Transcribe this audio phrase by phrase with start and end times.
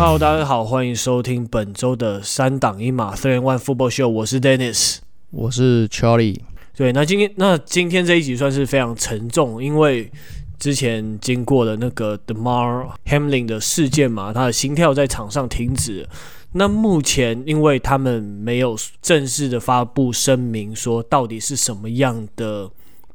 [0.00, 4.06] Hello，大家好，欢迎收听本周的三档一码 Three One Football Show。
[4.06, 4.98] 我是 Dennis，
[5.32, 6.38] 我是 Charlie。
[6.76, 10.08] 对，那今天那今天这一集算是非常沉重，因为
[10.56, 16.08] 之前经过了那个 Demar Hamlin 的事件嘛，他的心跳在场上停止。
[16.52, 22.70] 那目前，因为他们没有正式的发布声明，说到底是什么样的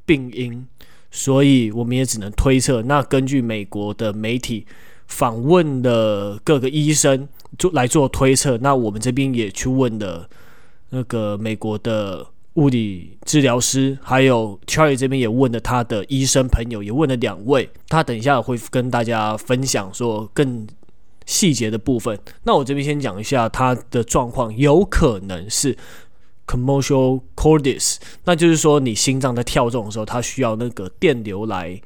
[0.05, 0.67] 病因，
[1.09, 2.81] 所以我们也只能推测。
[2.81, 4.65] 那根据美国的媒体
[5.13, 7.27] 访问的各个医生
[7.57, 10.27] 做来做推测，那我们这边也去问的
[10.89, 20.67] 那个美国的物理治疗师，还有 Charlie 这边也问了他的医生朋友，也问了两位，他等一下会跟大家分享说更。
[21.25, 25.73] 细节的部分，那我这边先讲一下他的状况，有可能是
[26.45, 27.95] commercial cordis，
[28.25, 31.81] 那就是说你心脏在跳动的时候，它需要那个电流来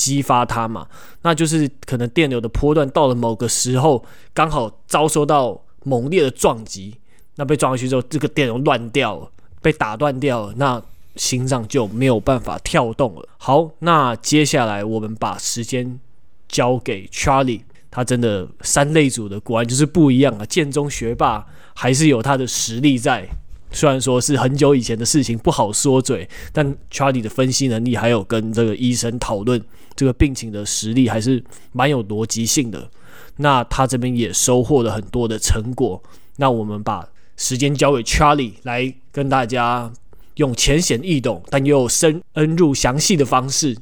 [0.00, 0.86] 激发它嘛，
[1.20, 6.96] 那就是可能电流的波段到了某个时候，刚好遭受到猛烈的撞击，
[7.36, 10.82] 那被撞下去之后，这个电流乱掉了，被打断掉了，那
[11.16, 13.28] 心脏就没有办法跳动了。
[13.36, 16.00] 好，那接下来我们把时间
[16.48, 17.60] 交给 Charlie。
[17.92, 20.46] 他真的三类组的果然就是不一样啊！
[20.46, 23.28] 建中学霸还是有他的实力在，
[23.72, 26.28] 虽然说是很久以前的事情，不好说嘴。
[26.52, 29.60] 但 Charlie 的分析能力，还有跟这个医生讨论
[29.94, 32.88] 这个病情的实力，还是蛮有逻辑性的。
[33.36, 36.02] 那他这边也收获了很多的成果。
[36.36, 39.92] 那我们把时间交给 Charlie 来跟大家
[40.36, 42.22] 用浅显易懂，但又深
[42.56, 43.76] 入详细的方式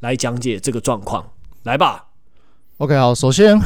[0.00, 1.32] 来讲解这个状况。
[1.64, 2.06] 来吧。
[2.78, 3.58] OK，好，首先，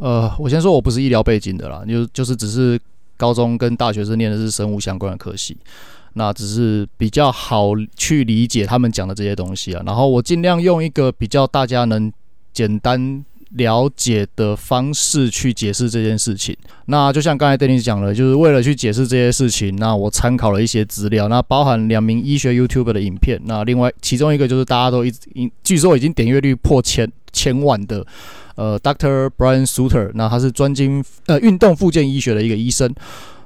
[0.00, 2.78] 呃，我先说我不是医疗背景的啦，就就是只是
[3.16, 5.56] 高中跟大学是念的是生物相关的科系，
[6.14, 12.12] 那只是比较好去理解他们讲的这些东西啊，然后我尽量用一个比较大家能
[12.52, 16.54] 简单了解的方式去解释这件事情。
[16.86, 23.40] 那就像刚才戴尼讲了，就是为了去解释这些事情，那我参考了一些资料，那包含两名医学 YouTube 的影片。
[23.44, 25.20] 那另外其中一个就是大家都一直，
[25.62, 28.04] 据说已经点阅率破千千万的，
[28.56, 29.30] 呃，Dr.
[29.36, 32.92] Brian Suter，那他是专精呃运动复健医学的一个医生。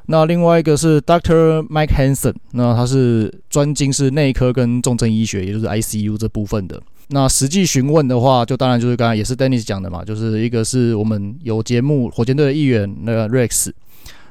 [0.07, 6.83] 那另外一个是 Doctor Mike Hansen，那他是专精是内科跟重症医学，也就是 ICU 这部分的。
[7.09, 13.71] 那实际询问的话，就当然就是刚才也是 Dennis 讲的嘛，就是一个是我们有节目火箭队的议员那个 Rex，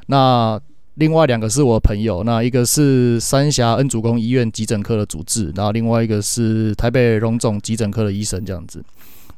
[0.08, 0.60] 那
[0.96, 8.84] 另外两个是我的朋友，那一个是三峡恩主公医院急诊科的主治，然后另外一个是台北荣总急诊科的医生这样子。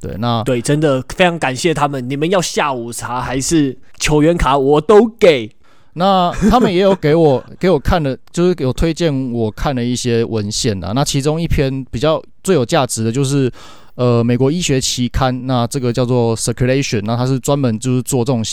[0.01, 5.49] 对，那对，真的非常感谢他们，你们要下午茶还是球员卡，我都给。
[5.95, 10.91] 那他们也有给我 给我看的，就是有推荐我看了一些文献啊。
[10.93, 13.51] 那其中一篇比较最有价值的就是，
[13.95, 18.43] 呃，美国医学期刊，那这个叫做 Circulation，那它是专门就是做这种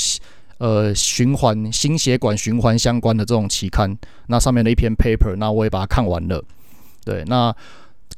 [0.58, 3.96] 呃循环心血管循环相关的这种期刊。
[4.26, 6.44] 那上面的一篇 paper，那我也把它看完了。
[7.06, 7.54] 对，那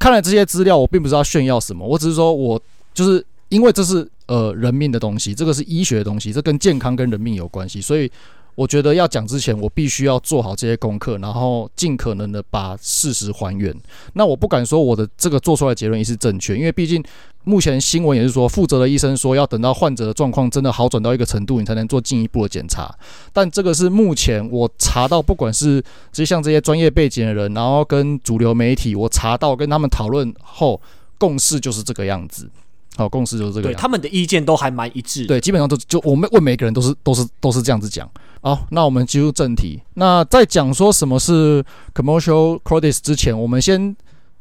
[0.00, 2.60] 看了这些资料，我并不知道炫耀什么，我只是说我
[2.92, 8.10] 就是因为这是呃人命的东西，这个是医学的东西，这跟健康跟人命有关系，所以。
[8.54, 13.74] 我觉得要讲之前，我必须要做好这些功课，然后尽可能的把事实还原。
[14.12, 17.02] 那我不敢说我的这个做出来的结论也是正确，因为毕竟
[17.44, 22.94] 目前新闻也是说，负责的医生说要等到患者的状况真的好转到一个程度，你才能做进一步的检查。
[23.32, 25.82] 但这个是目前我查到，不管是
[26.12, 30.80] 这些像这些专业背景的人，然后跟主流媒体，我查到跟他们讨论后，
[31.18, 32.48] 共识就是这个样子。
[32.94, 33.68] 好，共识就是这个。
[33.68, 35.24] 对，他们的意见都还蛮一致。
[35.24, 38.08] 对，基本上都就我们问每个人都是都是都是这样子讲。
[38.44, 39.80] 好，那我们进入正题。
[39.94, 41.64] 那在讲说什么是
[41.94, 43.94] commercial cordis 之前，我们先，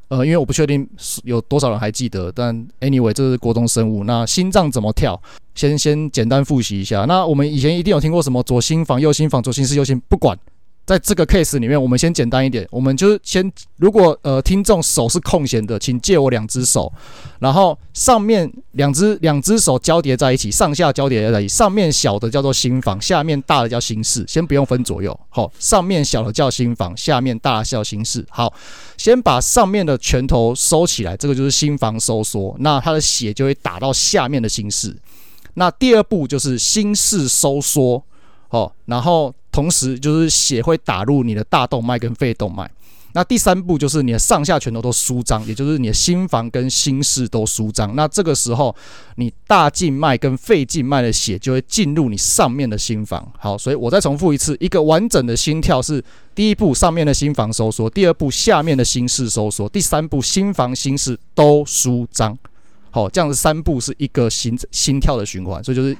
[0.08, 0.90] 呃，因为我不确定
[1.24, 4.04] 有多少人还记得，但 anyway，这是国中生物。
[4.04, 5.22] 那心脏怎么跳？
[5.54, 7.06] 先先简单复习一下。
[7.06, 10.36] 那我们以前一定有听过什么左心房、右心房、左心室、右心，不管。
[10.84, 16.92] 在这个 case 里面，我们先简单一点，我们就是先，如果呃听众手是空闲的，请借我两只手，
[17.40, 28.52] 然后上面两只两只手交叠在一起，上下交叠在一起，上面小的叫做心房，下面大的叫心室，先不用分左右，好，上面小的叫心房，下面大的叫心室，好，
[28.98, 34.98] 先把上面的拳头收起来，这个就是心房收缩，那它的血就会打到下面的心室，
[35.54, 38.04] 那第二步就是心室收缩，
[38.50, 39.34] 好，然后。
[39.52, 42.70] 同时，就是血会打入你的大动脉跟肺动脉。
[43.14, 47.94] 那第三步就是你的上下拳头都舒张，也就是你的心房跟心室都舒张。
[47.94, 48.74] 那这个时候，
[49.18, 53.30] 你大静脉跟肺静脉的血就会进入你上面的心房。
[53.38, 56.02] 好，所以我再重复一次，一个完整的心跳是：
[56.34, 62.38] 第一步上面的心房收缩，第二步下面的心室收缩，第三步心房心室都舒张。
[62.92, 65.98] 好，这样子三步是一个心心跳的循环，所以就是。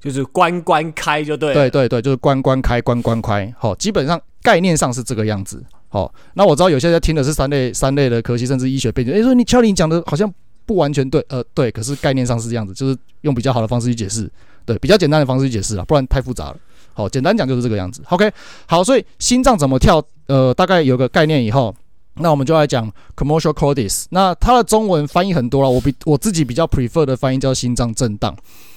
[0.00, 1.52] 就是关关开就对。
[1.54, 3.52] 对对对，就是关关开关关开。
[3.58, 5.62] 好，基本上概念上是这个样子。
[5.88, 9.12] 好，那我知道有些人听的是三类三类的科系，甚至医学背景。
[9.12, 10.32] 诶，说你乔林讲的好像
[10.66, 14.30] 不完全对，呃，对，可是概念上是这样子，就是用比较好的方式去解释，
[14.64, 16.56] 对，比较简单的方式去解释啊，不然太复杂了。
[16.92, 18.02] 好，简单讲就是这个样子。
[18.08, 18.30] OK，
[18.66, 20.02] 好，所以心脏怎么跳？
[20.26, 21.74] 呃，大概有个概念以后，
[22.14, 24.06] 那我们就来讲 commercial cordis。
[24.10, 28.36] 那它的中文翻译很多了，我比我自己比较 prefer 的翻译叫心脏震荡。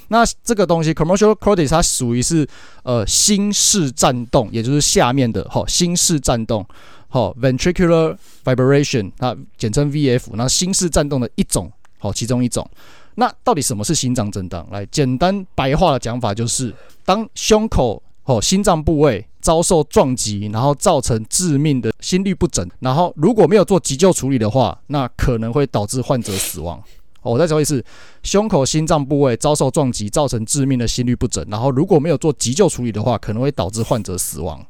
[0.09, 2.47] 那这个东西 commercial cordis 它属于是
[2.83, 6.65] 呃心室颤动，也就是下面的哈心室颤动，
[7.07, 12.69] 好 ventricular vibration，那简称 VF，那心室颤动的一种，好其中一种。
[13.15, 14.67] 那到底什么是心脏震荡？
[14.71, 16.73] 来，简单白话的讲法就是
[17.03, 26.81] 当胸口哦，心脏部位遭受撞击，然后造成致命的心律不整，然后如果没有做急救处理的话，那可能会导致患者死亡。
[27.21, 27.83] 我再说一次，
[28.23, 34.65] 胸口心脏部位遭受撞击，造成致命的心律不整，然后如果没有做急救处理的话，可能会导致患者死亡。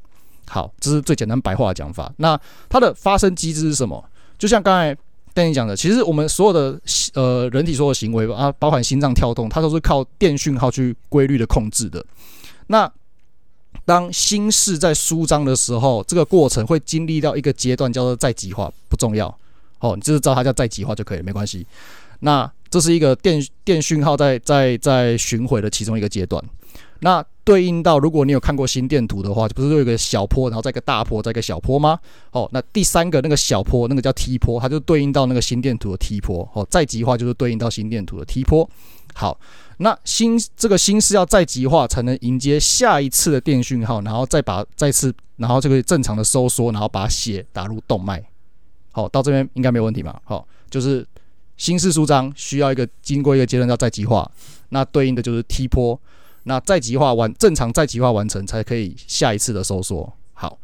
[0.47, 2.11] 好，这是最简单白话的讲法。
[2.17, 4.03] 那它的发生机制是什么？
[4.37, 4.97] 就像刚才
[5.33, 6.81] 跟你讲的，其实我们所有的
[7.13, 12.03] 呃人体所有行为啊，包含心脏跳动，它都是靠电讯号去规律的控制的。
[12.67, 12.91] 那
[13.85, 19.27] 当心室在舒张的时候，这个过程会经历到一个阶段，叫做再极化，不重要
[19.79, 21.65] 哦，你就是知道它叫再极化就可以，没关系。
[22.19, 26.43] 那这是一个电电讯号在在在巡回的其中一个阶段。
[27.01, 31.97] 那对应到，如果你有看过心电图的话，不是有一个小坡，然后再一个大坡，再一个小坡吗？
[32.31, 36.47] 哦，那第三个那个小坡，那个叫 T 坡，它就对应到那个心电图的 T 坡。
[36.53, 38.69] 哦，再极化就是对应到心电图的 T 坡。
[39.13, 39.39] 好。
[39.81, 48.21] 那心这个心是要再极化，才能迎接下一次的电讯号，然后再把再次，然后这个正常的收缩，然后把血打入动脉。
[48.91, 50.21] 好，到这边应该没有问题吧？
[50.25, 51.07] 好，就是
[51.59, 54.27] 心室舒张需要一个经过一个阶段叫再极化，
[54.69, 55.99] 那对应的就是 T 波，
[56.45, 60.11] 那再极化完正常再极化完成才可以下一次的收缩。
[60.33, 60.57] 好，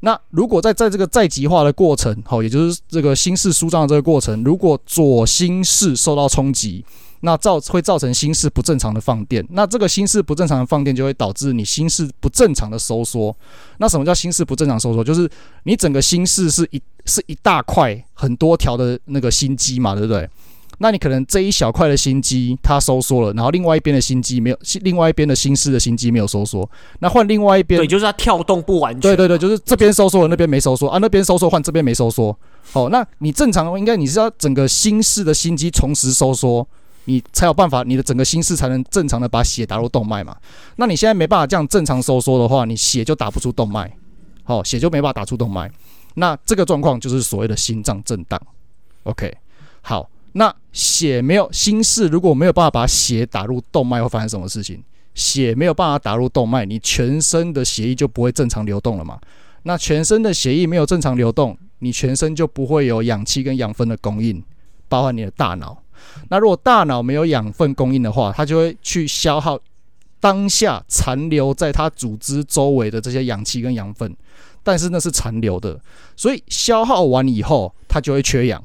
[0.00, 6.84] 那如果在在这个再极化的过程，好，也就是这个心室舒张的这个过程，如果左心室受到冲击。
[7.24, 13.34] 那造会造成心室不正常的放电，那这个心室不正常的放电就会导致你心室不正常的收缩。
[13.78, 15.02] 那什么叫心室不正常收缩？
[15.02, 15.28] 就是
[15.62, 20.28] 你整个心室是一是一大块很多条的那个心肌嘛，对不对？
[20.80, 26.68] 那你可能这一小块的心肌它收缩了，然后另外一边的心肌没有，另外一边的心室的心肌没有收缩，
[26.98, 29.00] 那换另外一边，对，就是它跳动不完全。
[29.00, 32.36] 对对对，就是这边收缩了，那边没收缩啊，那边收缩换这边没收缩。
[32.72, 36.68] 好，那你正常应该你是要整个心室的心肌同时收缩。
[37.06, 40.36] 你才有办法，你的整个心室才能正常的把血打入动脉嘛。
[40.76, 43.94] 那你现在没办法这样正常收缩的话，你血就打不出动脉，
[44.42, 45.70] 好，血就没办法打出动脉。
[46.14, 48.40] 那这个状况就是所谓的心脏震荡。
[49.02, 49.36] OK，
[49.82, 54.82] 好，那血没有心室如果没有办法把血打入动脉，会发生什么事情？
[55.14, 59.20] 血没有办法打入动脉，你全身的血液就不会正常流动了嘛。
[59.64, 64.42] 那全身的血液没有正常流动，你全身就不会有氧气跟养分的供应，
[64.88, 65.83] 包含你的大脑。
[66.28, 69.58] 那如果大脑没有养分供应的话，它就会去消耗
[70.20, 74.16] 当下残留在它组织周围的这些氧气跟养分，
[74.62, 75.78] 但是那是残留的，
[76.16, 78.62] 所以消耗完以后它就会缺氧，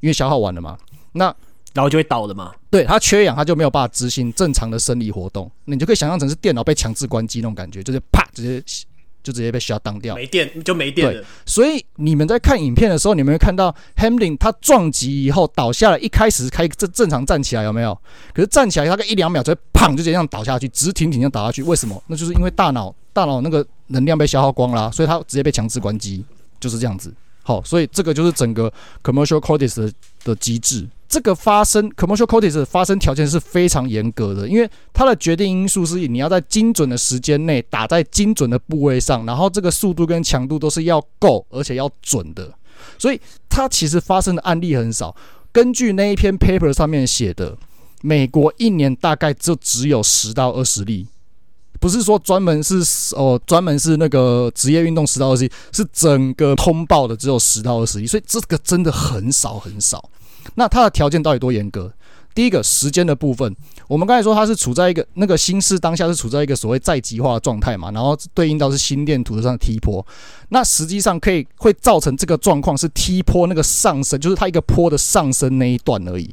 [0.00, 0.76] 因为消耗完了嘛。
[1.12, 1.34] 那
[1.74, 2.52] 然后就会倒了嘛。
[2.70, 5.50] 对，它缺氧，它就没有办法执行正常的生理活动。
[5.64, 8.86] 那你就可以想象成是电脑被强制关机那种感觉，就是啪直接。
[9.22, 11.12] 就直接被 shut down 掉，没电就没电了。
[11.12, 17.98] 对，所以你们在看影片的时候，你们会看到 Hamlin 他撞击以后倒下来，一开始开正正常站起来有没有？
[18.32, 21.62] 可是站起来大概一两秒，直接砰就这样倒下去，直挺挺这样倒下去。
[21.62, 22.02] 为什么？
[22.06, 26.24] 那就是因为大脑大脑那个能量被消耗光了，所以他直接被强制关机，
[26.60, 27.12] 就是这样子。
[27.48, 28.70] 好，所以这个就是整个
[29.02, 29.90] commercial cordis 的
[30.22, 30.86] 的机制。
[31.08, 42.52] 这个发生 commercial cordis 发生条件是非常严格的，因为它的决定因素是你要在精准的时间内打在精准的部位上，然后这个速度跟强度都是要够，而且要准的。
[42.98, 45.16] 所以它其实发生的案例很少。
[45.50, 47.56] 根据那一篇 paper 上面写的，
[48.02, 51.06] 美国一年大概就只有十到二十例，
[51.80, 52.82] 不是说专门是
[53.14, 60.10] 哦专门是那个职业运动十到二十例，是整个通报的只有十到二十例，所以这个真的很少很少。
[60.54, 61.92] 那它的条件到底多严格？
[62.34, 63.52] 第一个时间的部分，
[63.88, 70.06] 我们刚才说它是处在一个那个心室当下是处在一个所谓再极化的状态嘛，然后对应到是心电图上的 T 波。
[70.50, 76.32] 那实际上可以会造成这个状况是 T 波那个上升，就是它一个坡的上升那一段而已。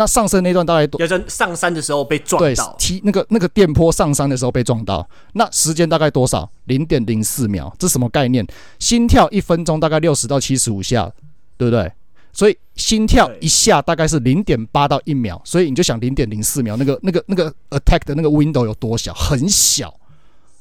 [0.00, 0.98] 那上升那段大概多？
[0.98, 2.46] 要在上山的时候被撞到。
[2.48, 6.50] 对，T 那个那个电波上山的时候被撞到，那时间大概多少？
[6.64, 8.46] 零点零四秒，这什么概念？
[8.78, 11.12] 心跳一分钟大概六十到七十五下，
[11.58, 11.92] 对不对？
[12.32, 19.94] 所以心跳一下大概是零点八到一秒，所以你就想零点零四秒那个那个那个 attack 的那个 window 有多小，很小，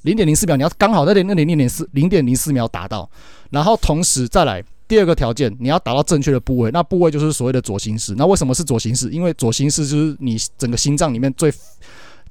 [0.01, 3.09] 零点零四秒你要刚好在那零零点四零点零四秒达到，
[3.51, 8.15] 然后同时再来第二个条件，你要达到正确的部位，那部位就是所谓的左心室。
[8.17, 9.09] 那为什么是左心室？
[9.11, 11.53] 因为左心室就是你整个心脏里面最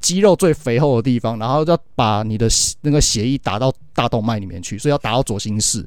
[0.01, 2.49] 肌肉最肥厚的地方，然后要把你的
[2.81, 5.87] 那个血液打到大动脉里面去，所以要达到左心室。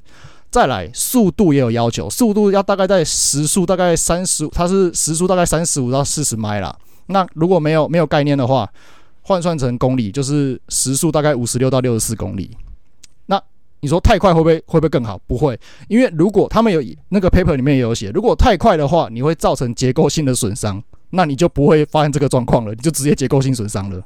[0.49, 6.73] 再来，速度也有要求，速度要大概在时速大概三十，它是时速大概三十五到四十迈啦。
[7.07, 8.69] 那如果没有没有概念的话，
[9.21, 12.51] 换算成公里就是时速大概五十六到六十四公里。
[13.81, 15.19] 你说太快会不会会不会更好？
[15.27, 24.01] 不会，因为如果他们有那个 paper 里面也有写，如果太快的话，你会造成结构性的损伤，那你就不会发现这个状况了，你就直接结构性损伤了。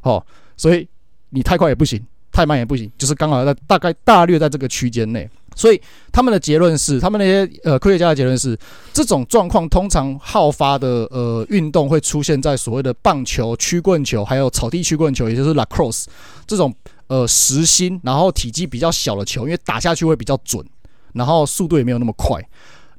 [0.00, 0.24] 好，
[0.56, 0.86] 所以
[1.30, 5.28] 你太快也不行，太慢也不行，就是刚好在大概大略在这个区间内。
[5.56, 5.80] 所以
[6.12, 8.56] 他们的结论是，他们那些呃科学家的结论是，
[8.92, 16.04] 这种状况通常好发的呃运动会出现在所谓的棒球、曲棍球，还有草地曲棍球，也就是 lacrosse
[16.46, 16.72] 这种
[17.06, 20.64] 呃实心，然后体积比较小的球，因为打下去会比较准，
[21.14, 22.40] 然后速度也没有那么快。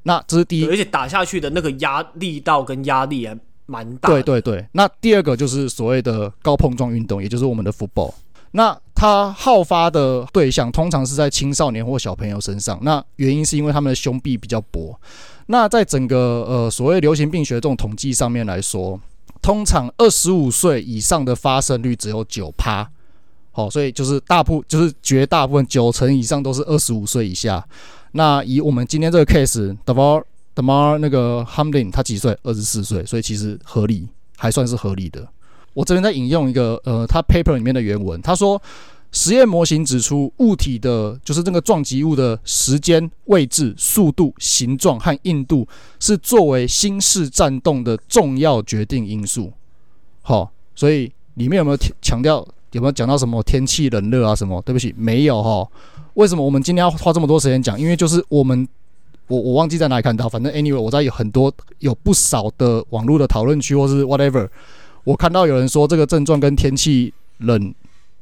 [0.02, 4.08] 那这是第一，而且打下去的那个压力道跟压力还蛮大。
[4.08, 4.66] 对对对。
[4.72, 8.12] 那第二个就是所谓的高碰撞运动，也就是我们的 football。
[8.52, 14.98] 那它好发的对象通常是在青少年或小朋友身上，那原因是因为他们的胸壁比较薄。
[15.46, 19.00] 那在整个呃所谓流行病学这种统计上面来说，
[19.40, 22.90] 通常二十五岁以上的发生率只有九趴。
[23.52, 27.64] 好，所以就是大部就是绝大部分九成以上都是二十五岁以下。
[28.12, 30.24] 那以我们今天这个 case，Damar
[30.56, 32.36] Damar 那个 Hamlin 他几岁？
[32.42, 35.24] 二十四岁，所以其实合理，还算是合理的。
[35.78, 38.60] 我这边在引用一个呃，他 paper 里面的原文，他说，
[39.12, 45.68] 实验模型指出，物体的，就是这个撞击物的时间、位置、速度、形状和硬度，
[46.00, 49.52] 是作为新式战动的重要决定因素。
[50.22, 52.44] 好，所以里面有没有强调？
[52.72, 54.34] 有没有讲到什么天气冷热啊？
[54.34, 54.60] 什么？
[54.62, 55.64] 对不起，没有哈。
[56.14, 57.80] 为什么我们今天要花这么多时间讲？
[57.80, 58.66] 因为就是我们，
[59.28, 64.48] 我我忘记在哪里看到，反正 anyway，我在有很多有不少的网络的讨论区或是 whatever。
[65.04, 67.74] 我看到有人说这个症状跟天气冷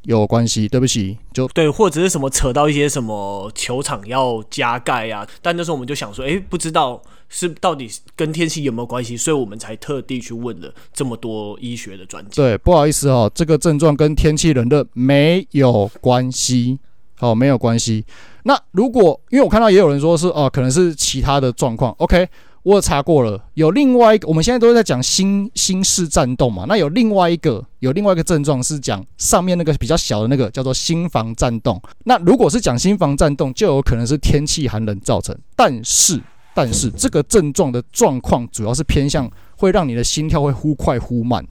[0.03, 12.31] 有关系，对不起，就对，或者是什么扯到一些什么球场要加盖啊，但那时候我们就想说，诶，不知道是到底跟天气有没有关系，所以我们才特地去问了这么多医学的专家。
[12.37, 16.79] 对，不好意思哦，这个症状跟天气冷热没有关系，
[17.17, 18.05] 好，没有关系。
[18.45, 22.29] 那如果因为我看到也有人说是哦，可能是其他的状况，OK。
[22.67, 31.81] 我查过了，有另外一个，我们现在都在讲心心室颤动嘛，那有另外一个，有另外一个症状是讲上面那个比较小的那个叫做心房颤动。
[32.03, 35.33] 那如果是讲心房颤动，就有可能是天气寒冷造成。
[35.55, 36.21] 但是，
[36.55, 41.47] 但是这个症状的状况主要是偏向会让你的心跳会忽快忽慢。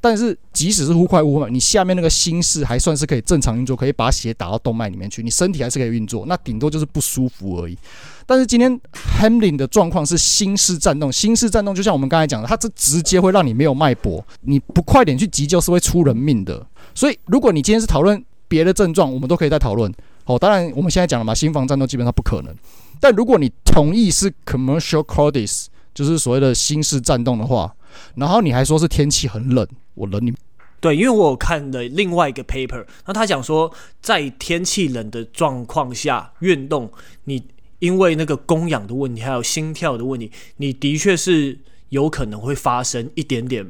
[0.00, 7.76] 但是即使是忽快忽慢，你下面那个心室还算是可以正常运作，可以把血打到动脉里面去，你身体还是可以运作，那顶多就是不舒服而已。
[8.24, 8.80] 但是今天
[9.20, 16.64] Hamlin 的状况是心室颤动，心室颤动就像我们刚才讲的，它这直接会让你没有脉搏，你不快点去急救是会出人命的。
[16.94, 19.92] 所以如果你今天是讨论别的症状，我们都可以再讨论。
[20.24, 22.54] 好，当然我们现在讲了嘛，心房颤动基本上不可能。
[23.00, 27.74] 但如果你同意是 commercial cordis，就是所谓的心室颤动的话，
[28.14, 29.66] 然后你还说是天气很冷。
[29.98, 30.32] 我冷你，
[30.80, 36.90] 对，因为我有看了另外一个 paper，那他讲说，在天气冷的状况下运动，
[37.24, 37.42] 你
[37.80, 43.66] 因为那个供氧的问题，还有心跳的问题，你的确是有可能会发生一点点，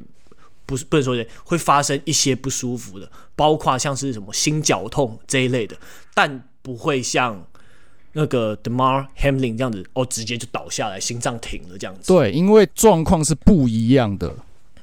[0.66, 5.76] 不是不能说的，会发生一些不舒服的，包括像是什么心绞痛这一类的，
[6.14, 7.47] 但不会像
[8.12, 12.12] 那个 Demar Hamlin 这样子，哦，直接就倒下来，心脏停了这样子。
[12.12, 14.35] 对，因为状况是不一样的。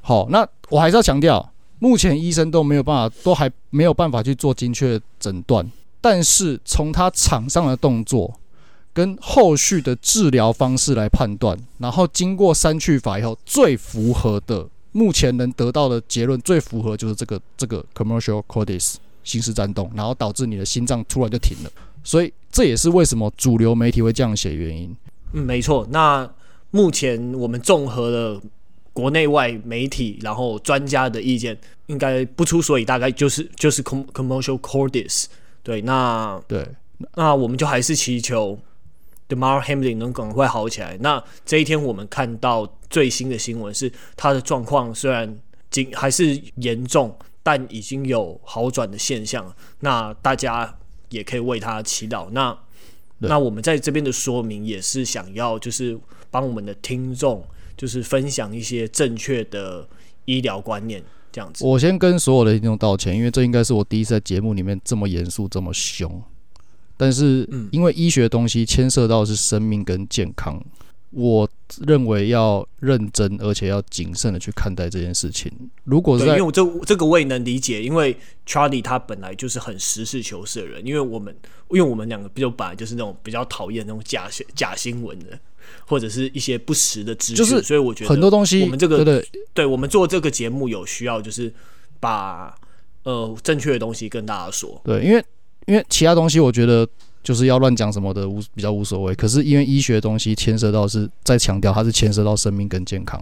[0.08, 5.68] 好，那我还是要强调，目前医生都没有办法，都还没有办法去做精确诊断。
[6.00, 8.32] 但是从他场上的动作
[8.94, 21.72] 跟后续的治疗方式来判断，然后经过删去法以后，最符合的目前能得到的结论，最符合就是这个这个 commercial cordis 心室颤动，然后导致你的心脏突然就停了。
[22.04, 24.96] 所以这也是为什么主流媒体会这样写原因。
[25.34, 25.88] 嗯，没错。
[25.90, 26.30] 那
[26.70, 28.40] 目前我们综合了。
[28.96, 31.56] 国内外媒体，然后专家的意见
[31.88, 35.26] 应该不出所以，大概就是就是 commercial cordis
[35.62, 36.66] 对，那对，
[37.16, 38.58] 那我们就还是祈求
[39.28, 40.98] Demar Hamlin 能赶快好起来。
[41.02, 45.38] 那这一天我们看到最新的新闻是，他的状况虽然
[45.70, 49.54] 仅还是严重，但已经有好转的现象。
[49.82, 50.74] 那大家
[51.10, 52.30] 也可以为他祈祷。
[52.32, 52.58] 那
[53.18, 56.00] 那我们在这边的说明也是想要就是。
[56.32, 57.42] 帮我们的听众
[57.78, 59.88] 就是分享一些正确的
[60.26, 61.66] 医疗观念，这样子。
[61.66, 66.22] 我先跟所有的听众道歉，因为这应该是我第一次在节目里面这么严肃、这么凶。
[66.98, 70.64] 但是，因为医学东西牵涉到的是生命跟健康。
[71.16, 71.50] 我
[71.88, 75.50] 认为要认真，而且要谨慎的去看待这件事情。
[75.86, 80.86] 如果是因为我这这个我也能理解，因为 Charlie 他本来就是很实事求是的人。
[80.86, 81.34] 因为我们，
[81.70, 85.40] 因为我们两个比较本来就是那种比较讨厌那种假假新闻的，
[85.88, 87.38] 或者是一些不实的资讯。
[87.38, 91.54] 就是所以我觉得很多东西，我们这个对我们做这个节目有需要，就是
[92.02, 92.54] 把
[93.04, 94.82] 呃正确的东西跟大家说。
[94.84, 95.24] 对，因为
[95.66, 96.86] 因为其他东西，我觉得。
[97.26, 103.20] 就是要乱讲什么的无比较无所谓，可是因为医学的东西牵涉到是在强调它是牵涉到生命跟健康，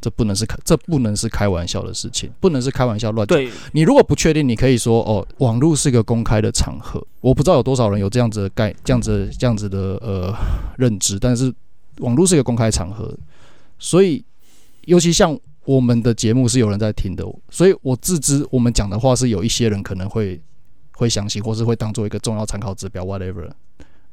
[0.00, 3.38] 这不能是开这不能是开玩笑的事情，不能是开玩笑乱讲。
[3.38, 10.34] 对，你如果不确定，你可以说哦，网络是个公开的场合，我不知道有多少人有这样子的概这样子这样子的呃
[10.76, 11.54] 认知，但是
[11.98, 13.16] 网络是一个公开场合，
[13.78, 14.24] 所以
[14.86, 20.40] 尤其像我们的节目是有人在听的，所以我自知我们讲的话是有一些人可能会。
[20.98, 23.48] 会相信，或是会当做一个重要参考指标，whatever。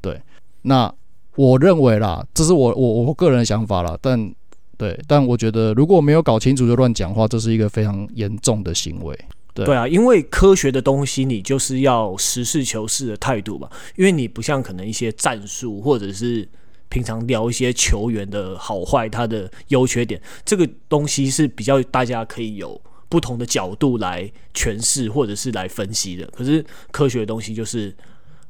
[0.00, 0.22] 对，
[0.62, 0.92] 那
[1.34, 3.98] 我认为啦，这是我我我个人的想法啦。
[4.00, 4.32] 但
[4.78, 9.18] 对，但我觉得如果没有搞清楚就乱讲话，这是一个非常严重的行为。
[9.52, 13.68] 对，对啊，因为科学的东西，你就是要实事求是的态度吧。
[13.96, 16.48] 因为你不像可能一些战术，或者是
[16.88, 22.80] 平常聊一些球员的好坏，他的优缺点，这个东西是比较大家可以有。
[23.08, 27.94] 不同的角度来诠释或者是来分析的，可是科学的东西就是，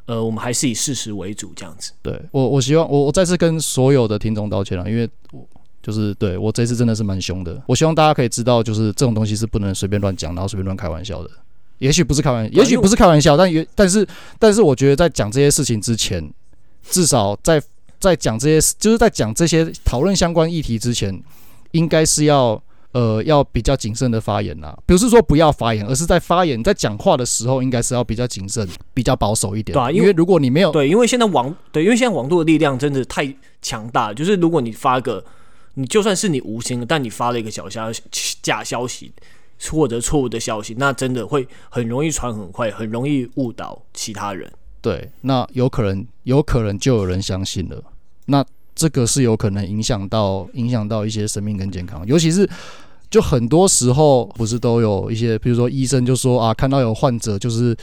[0.06, 1.92] 呃，我们还是以事实为主这样子。
[2.00, 5.46] 对我，我希望我我再次跟所有的听众道歉了，因为我
[5.82, 7.62] 就是对我这次真的是蛮凶的。
[7.66, 11.30] 我希望大家可以知道，就是这种东西是不能随便乱讲，然后随便乱开玩笑的。
[11.78, 14.08] 也许不是开玩笑，也许不是开玩笑，但也但是
[14.38, 16.32] 但是我觉得在讲这些事情之前，
[16.88, 17.62] 至少在
[18.00, 21.22] 在讲这些就是在讲这些讨论相关议题之前，
[21.72, 22.62] 应该是要。
[22.96, 29.74] 呃，要比较谨慎的发言啦，不是说不要发言，而是在发言、在讲话的时候，应该是要比较谨慎、比较保守一点。
[29.74, 33.30] 对啊，因为如果你没有对，因为现在网对，因为现在网络的力量真的太
[33.60, 34.14] 强大。
[34.14, 35.22] 就是如果你发个，
[35.74, 38.00] 你就算是你无心的，但你发了一个小消息、
[38.40, 39.12] 假消息
[39.70, 44.50] 或者错误的消息，那真的会很容易传很快，很容易误导其他人。
[44.80, 47.78] 对，那有可能，有可能就有人相信了。
[48.24, 48.42] 那
[48.74, 52.48] 这个是有可能影响到、影响到一些生命跟健康，尤其是。
[53.16, 57.74] 就很多时候不是都有一些，比如说医生就说啊，看到有患者就是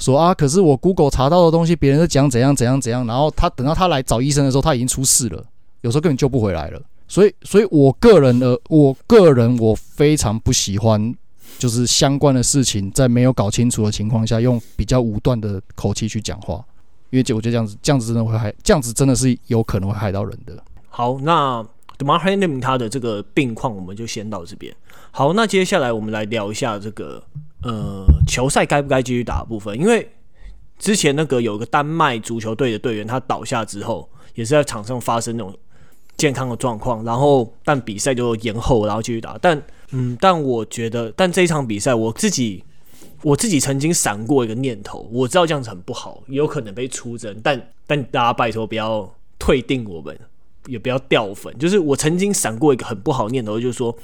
[0.00, 5.44] 说啊，可是我 Google 查到的东西，别人都讲怎样怎样怎样，然后他等到他来找医生的时候，他已经出事了，
[5.82, 6.82] 有时候根本救不回来了。
[7.06, 11.14] 所以，所以我个人的，我个人我非常不喜欢，
[11.56, 16.64] 就是相关的事情在没有搞清楚的情况下，用比较武断的口气去讲话，
[17.10, 20.60] 因为就我觉得这样子，这样子真的会害，这样子真的是有可能会害到人的。
[20.88, 21.64] 好，那。
[22.00, 24.74] Damar Hamlin 他的这个病况，我们就先到这边。
[25.10, 27.22] 好，那接下来我们来聊一下这个
[27.62, 29.78] 呃球赛该不该继续打的部分。
[29.78, 30.10] 因为
[30.78, 35.54] 之前那个有个丹麦足球队的队员，他倒下之后，也是在场上发生那种
[36.16, 39.36] 健康的状况，然后但比赛就延后，然后继续打。
[39.38, 42.64] 但嗯，但我觉得，但这一场比赛，我自己
[43.22, 50.18] 我自己曾经闪过一个念头，我知道这样子很不好，也有可能被出征，但但大家拜托不要退定我们。
[50.70, 53.94] 也不要掉粉，就是我曾经闪过一个很不好念头，就是说，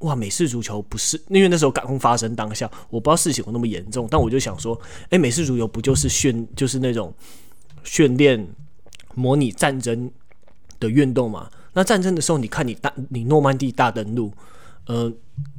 [0.00, 4.78] 哇，美式足球不是，因为那时候感控发生当下，我不知道事情有那么严重，但我就想说，
[5.08, 7.12] 诶，美式足球不就是训，就是那种
[7.82, 8.46] 训练、
[9.14, 10.10] 模拟战争
[10.78, 11.50] 的运动嘛？
[11.72, 14.32] 那战争的时候，你看你大，你诺曼底大登陆。
[14.86, 15.12] 呃，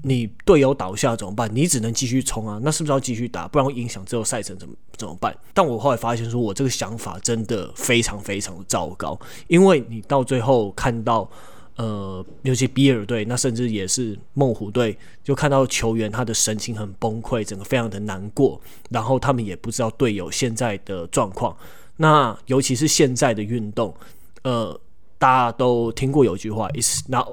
[0.03, 1.49] 你队友倒下怎么办？
[1.53, 2.59] 你只能继续冲啊！
[2.61, 3.47] 那是不是要继续打？
[3.47, 5.33] 不然会影响最后赛程怎么怎么办？
[5.53, 11.29] 但我后来发现，说我这个想法真的非常非常的糟糕，因为你到最后看到，
[11.77, 21.55] 呃，尤其比尔队，那甚至也是猛虎队，就看到球员他的神情很崩溃，整个非常的难过，然后他们也不知道队友现在的状况。
[21.97, 23.95] 那尤其是现在的运动，
[24.43, 24.77] 呃。
[25.21, 27.27] 大家都听过有一句话，It's not,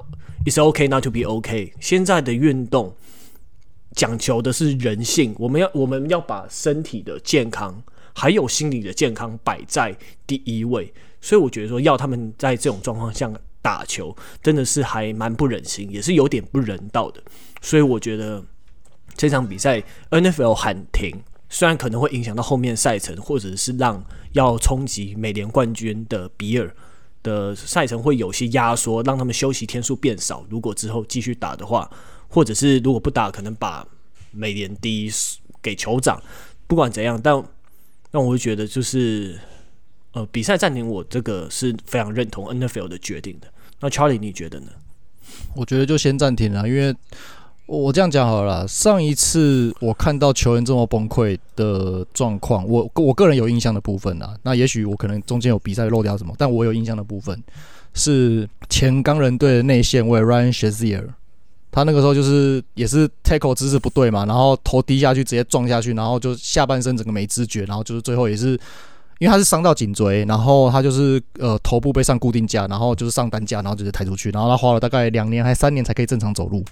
[0.45, 1.73] It's okay not to be okay。
[1.79, 2.93] 现在的运动
[3.95, 7.81] 讲求的是人性，我们要我们要把身体的健康
[8.13, 9.97] 还有心理的健康摆在
[10.27, 10.93] 第一位。
[11.19, 13.27] 所以我觉得说要他们在这种状况下
[13.59, 17.19] 打球，真的是还蛮不忍心，也是有点不人道的。
[17.59, 18.45] 所以我觉得
[19.15, 26.71] 这场比赛 NFL 喊停，虽然可能会影响到后面赛程，或者是让要冲击美联冠军的比尔。
[27.23, 30.45] 的赛程会有些压缩，让他们休息天数变少。
[30.49, 31.89] 如果之后继续打的话，
[32.27, 33.85] 或者是如果不打，可能把
[34.31, 35.11] 美联第一
[35.61, 36.21] 给酋长。
[36.67, 37.43] 不管怎样，但
[38.11, 39.39] 但我会觉得就是
[40.11, 43.47] 呃，比赛暂停，我这个是非常认同 NFL 的决定的。
[43.79, 44.67] 那 Charlie 你觉得呢？
[45.55, 46.95] 我觉得就先暂停了，因为
[47.69, 48.67] 我这样讲好了。
[48.67, 57.39] 上一次我看到球员这么崩溃的状况，我我个人有印象的部分啊，那也许我可能中间有比赛漏掉什么，但我有印象的部分
[57.93, 61.05] 是前钢人队的内线卫 Ryan Shazier，
[61.71, 68.59] 他那个时候就是也是 tackle 姿势不对嘛，然后头低下去直接撞下去，然后就下半身整个没知觉，然后就是最后也是。
[69.19, 76.63] 因为他是伤到颈椎，然后他就是呃头部被上固定架，然后就是上担架，然后直接抬出去，然后他花了大概两年还三年才可以正常走路。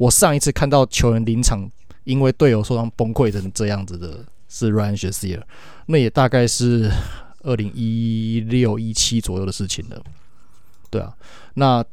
[0.00, 1.70] 我上一次看到球员临场
[2.04, 5.46] 因为队友受伤崩溃成这样子的是 Ryan 射谢了
[5.84, 6.90] 那也大概是
[7.42, 10.02] 二零一六一七左右的事情了。
[10.88, 11.14] 对啊，
[11.54, 11.84] 那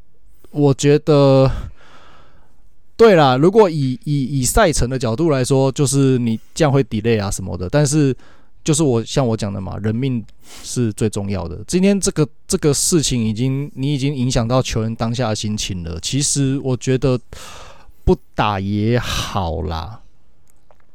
[0.51, 1.51] 我觉得
[2.95, 8.15] 对啦，如果以以以赛程的角度来说，就是你这样会 delay 啊什么的，但是。
[8.63, 10.21] 就是我像我讲的嘛，人命
[10.61, 11.57] 是最重要的。
[11.65, 15.97] 今天这个这个事情已经你已经影响到球员当下的心情了。
[16.01, 17.17] 其实我觉得
[18.07, 19.99] 不打也好啦，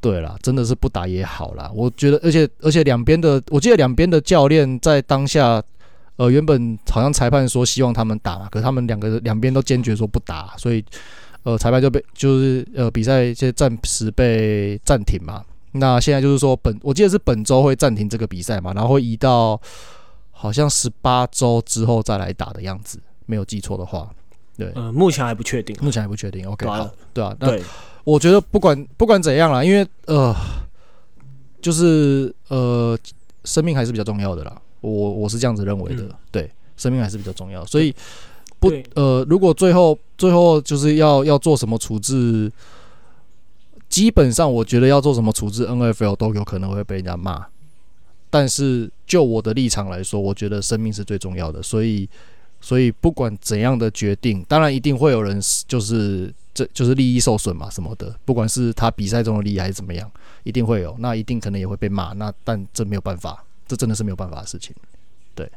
[0.00, 1.70] 对啦，真的是不打也好啦。
[1.74, 5.62] 我觉得，而且而且两边的，我记得两边的教练在当下，
[6.16, 10.82] 呃，原本好像裁判说希望他们打嘛，可是他们两个两边都坚决说不打，所以
[11.42, 15.44] 呃，裁判就被就是呃比赛就暂时被暂停嘛。
[15.72, 19.60] 那现在就是说本，我记得是本周会暂停这个比赛嘛，然后会移到
[20.30, 24.10] 好像十八周之后再来打的样子，没有记错的话，
[24.56, 27.62] 对，呃，目前还不确定，目前还不确定，OK，好，对啊，对，
[28.04, 30.34] 我觉得不管不管怎样啦，因为呃，
[31.60, 32.98] 就是呃，
[33.44, 37.94] 生命还是比较重要的啦，我我是这样子认为的，嗯、对，生命还是比较重要，所以
[38.58, 42.50] 不呃，如果最后最后就是要要做什么处置。
[43.88, 47.44] 基本上，我觉得要做什么处置，NFL 都有可能会被人家骂。
[48.30, 51.62] 但是就我的立场来说，我觉得生命是最重要的。
[51.62, 52.08] 所以，
[52.62, 58.16] 所以不管怎样的决定，当然一定会有人就是这就是利益受损嘛什么的。
[58.24, 60.10] 不管是他比赛中的利益还是怎么样，
[60.44, 60.96] 一定会有。
[61.00, 62.12] 那一定可能也会被骂。
[62.12, 64.74] 那但这没有办法，这真的是没有办法的事情。
[65.34, 65.50] 对，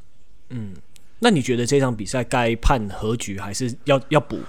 [0.50, 0.74] 嗯，
[1.20, 4.40] 那你觉得这场比赛该判和局还是要要补？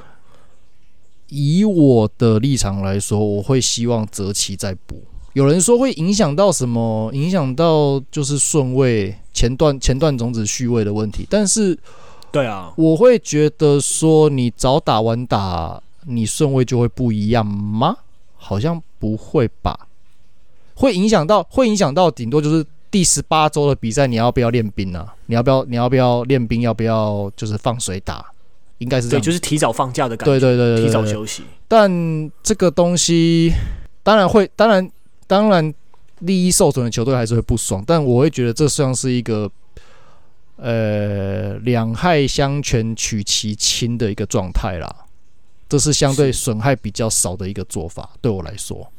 [1.29, 5.03] 以我的立场来说，我会希望择期再补。
[5.33, 7.11] 有人说会影响到什么？
[7.13, 11.27] 影响到就是顺位前段前段种子序位的问题。
[11.29, 11.77] 但是，
[12.37, 17.97] 对啊，我会觉得说你早打晚打，你顺位就会不一样吗？
[18.37, 19.89] 好像不会吧？
[20.75, 25.15] 会影响到，会影响到，顶多就是第十八周的比赛，你要不要练兵啊？
[25.25, 25.65] 你要不要？
[25.65, 26.61] 你要不要练兵？
[26.61, 28.23] 要不要就是放水打？
[28.77, 31.43] 应该是这样，就是提早放假的感觉，对对对，对，对，提早休息。
[31.67, 33.51] 但这个东西
[34.03, 34.87] 当然会，当然
[35.27, 35.73] 当然
[36.19, 37.83] 利益受损的球队还是会不爽。
[37.87, 39.51] 但我会觉得这像是一个
[40.57, 45.07] 呃两害相权取其轻的一个状态啦。
[45.69, 48.91] 这是相对损害比较少的一个做法，对我来说。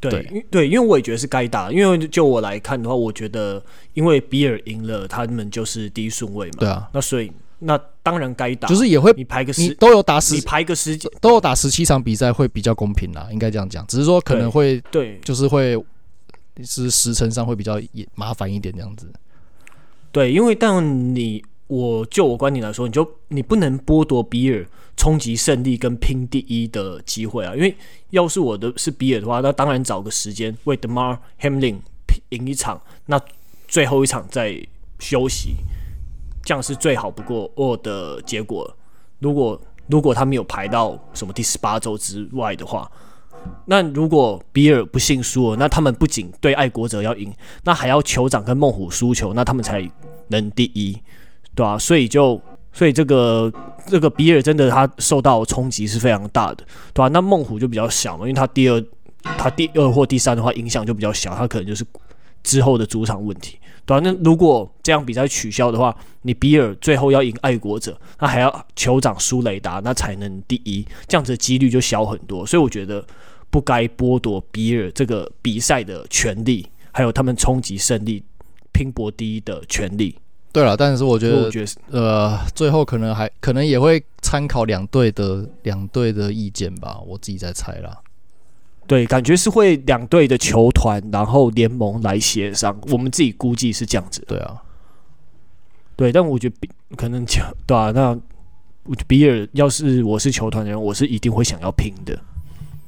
[0.00, 1.72] 对对，对，因为我也觉得是该打。
[1.72, 3.62] 因为就我来看的话，我觉得
[3.94, 6.56] 因为比尔赢了，他们就是第一顺位嘛。
[6.60, 7.32] 对啊，那所以。
[7.60, 13.84] 那当然该打，就是也会你排个十，你都有打十，你排个十几，都有打十七场比赛会比较公平啦，应该这样讲。
[13.88, 15.76] 只是说可能会对，就是会
[16.62, 19.12] 是时程上会比较也麻烦一点这样子。
[20.18, 27.54] 对，因为但你我就我观点来说，你就你不能剥夺比尔冲击胜利跟拼第一的机会啊。
[27.54, 27.72] 因为
[28.10, 31.76] 要是我的是比尔的话，那当然找个时间为 Demar Hamlin
[32.30, 33.20] 赢一场，那
[33.68, 34.60] 最后一场再
[34.98, 35.54] 休息。
[36.42, 38.76] 这样是最好不过二的结果。
[39.20, 42.90] 如果如果他没有排到什么第十八周之外的话，
[43.66, 49.88] 那如果比尔不幸输了，那他们不仅对爱国者要赢，那还要酋长跟孟虎输球，那他们才
[50.28, 50.92] 能第一，
[51.54, 51.78] 对吧、啊？
[51.78, 52.40] 所以就
[52.72, 53.52] 所以这个
[53.86, 57.08] 这个比尔真的他受到冲击是非常大的，对吧、啊？
[57.08, 58.84] 那孟虎就比较小嘛，因为他第二
[59.36, 61.84] 他第二或第三的话影响就比较小，他可能就是
[62.42, 63.58] 之后的主场问题。
[63.84, 72.44] 对啊，那如果这样比赛取消的话，你比尔最后要赢爱国者，那还要酋长输雷达，那才能第一，这样子几率就小很多。
[72.44, 73.02] 所以我觉得
[73.48, 78.22] 不该剥夺比尔这个比赛的权利，还有他们冲击胜利、
[78.72, 80.16] 拼搏第一的权利。
[80.50, 81.50] 对了，但是我觉得，
[81.90, 87.96] 呃，最后可能还可能也会参考两队的两队的意见吧，我自己在猜啦。
[88.86, 92.76] 对，感觉是会两队的球团，然后联盟来协商。
[92.90, 94.24] 我们自己估计是这样子。
[94.26, 94.56] 对啊，
[95.94, 98.18] 对，但我觉得比可能球对啊，那
[99.06, 102.18] 比尔要是我是球团的人，我是一定会想要拼的。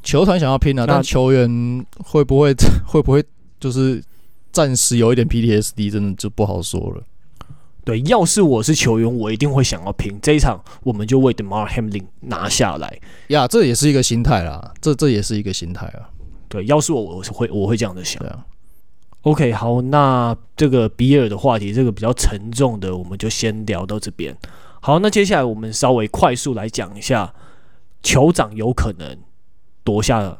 [0.02, 2.54] 球团想要拼啊，但球员会不会
[2.86, 3.22] 会不会
[3.60, 4.02] 就是
[4.52, 7.02] 暂时有一点 PTSD，真的就不好说了。
[7.84, 13.48] 对，要是我是球员，我一定会想要拼这一场，我们就为 Demar Hamlin 拿下来呀。
[13.48, 16.10] 这也是一个心态啦，这这也是一个心态啊。
[16.48, 18.22] 对，要是我，我是会我会这样子想。
[18.22, 18.44] 对啊。
[19.22, 24.36] OK，好，那这个比尔的话题，这个比较沉重的，我们就先聊到这边。
[24.80, 27.34] 好，那接下来我们稍微快速来讲一下，
[28.02, 29.18] 酋长有可能
[29.84, 30.38] 夺下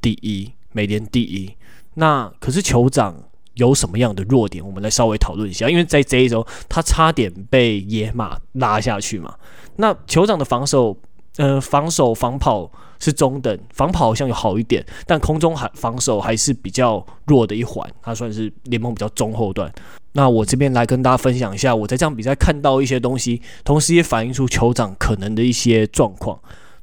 [0.00, 1.50] 第一，美联第一。
[1.94, 3.27] 那可是酋长
[3.58, 4.64] 有什么样的弱点？
[4.64, 5.68] 我们来稍微讨论一下。
[5.68, 9.34] 因为在这一周，他差点被野马拉下去嘛。
[9.76, 10.96] 那酋长的防守，
[11.36, 17.88] 呃，防守防跑是中等，防跑好像有好一点，但空中还防守还是比较弱的一环。
[18.02, 19.72] 他算是联盟比较中后段。
[20.12, 26.40] 那我这边来跟大家分享一下，我在这场比赛看到一些东西，同时也反映出酋长可能的一些状况。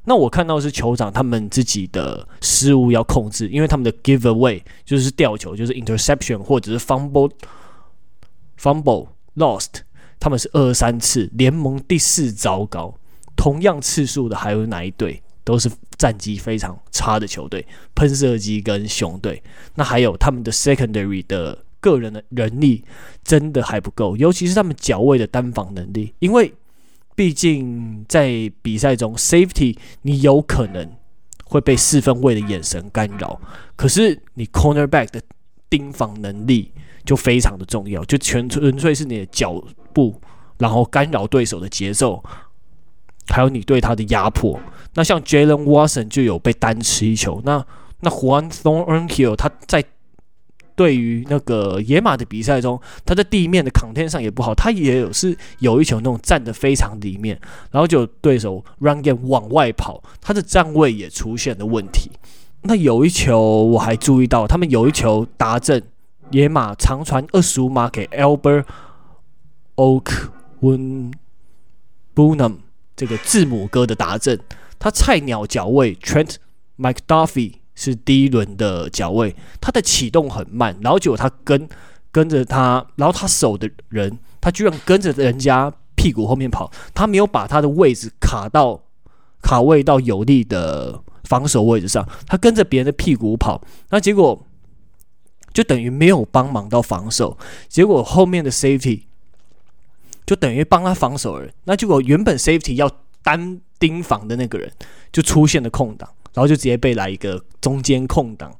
[0.08, 7.28] 那我看到是酋长他们自己的失误要控制，因为他们的 give away 就是掉球，就是 interception 或者是 fumble
[8.56, 9.80] fumble lost，
[10.20, 12.94] 他们是二三次，联盟第四糟糕。
[13.34, 15.20] 同样次数的还有哪一队？
[15.42, 17.66] 都是战绩非常差的球队，
[17.96, 19.42] 喷射机跟熊队。
[19.74, 22.84] 那还有他们的 secondary 的个人的人力
[23.24, 26.54] 真的还不够，尤其是他们脚位的单防能力，因为。
[27.16, 30.88] 毕竟在比赛中，safety 你有可能
[31.46, 33.40] 会被四分卫的眼神干扰，
[33.74, 35.20] 可是你 cornerback 的
[35.68, 36.70] 盯防能力
[37.04, 39.60] 就非常的重要，就全纯粹是你的脚
[39.92, 40.20] 步，
[40.58, 42.22] 然后干扰对手的节奏，
[43.28, 44.60] 还有你对他的压迫。
[44.94, 47.66] 那像 Jalen Watson 就有被单吃一球，那
[48.00, 49.82] 那 Juan Thornhill 他在。
[50.76, 62.10] 对于那个野马的比赛中，他在地面的 contain 上也不好，他也有是有一球那种站得非常里面，然后就对手 run game 往外跑，他的站位也出现了问题。
[62.62, 65.82] 那有一球我还注意到，他们有一球达阵
[66.30, 68.64] 野马长传二十五码给 Albert
[69.76, 71.12] Okwuegbunam
[72.94, 74.38] 这个字母哥的达阵，
[74.78, 76.34] 他菜鸟脚位 Trent
[76.76, 77.54] McDuffie。
[77.76, 81.68] 是第一轮的脚位，他的启动很慢，然后结果他跟
[82.10, 88.80] 跟着他，然后他守的人，他居然跟着人家屁股后面跑，他没有把他的位置卡到
[89.42, 94.42] 卡位到有利的防守位置上，他跟着别人的屁股跑，那结果
[95.52, 97.36] 就等于没有帮忙到防守，
[97.68, 99.02] 结果后面的 safety
[100.24, 102.90] 就等于帮他防守人，那结果原本 safety 要
[103.22, 104.72] 单盯防的那个人
[105.12, 106.08] 就出现了空档。
[106.36, 108.54] 然后就直接被来一个中间空档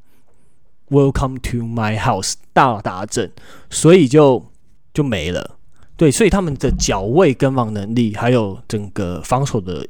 [0.88, 3.30] ，Welcome to my house 大达阵，
[3.68, 4.46] 所以就
[4.94, 5.58] 就没了。
[5.94, 9.86] 对，所以他们的脚位跟防能力，还有整个防守的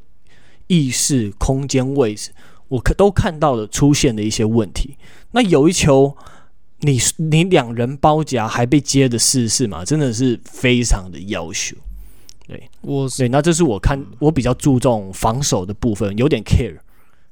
[0.66, 2.32] 意识、空间位置，
[2.66, 4.96] 我可都看到了出现的一些问题。
[5.30, 6.16] 那有一球
[6.80, 11.76] 你，你你两人包夹还被接的试试嘛，真的是非常的要求。
[12.48, 16.76] 对，我对，那这是我看我比较注重防守的部分，有点 care。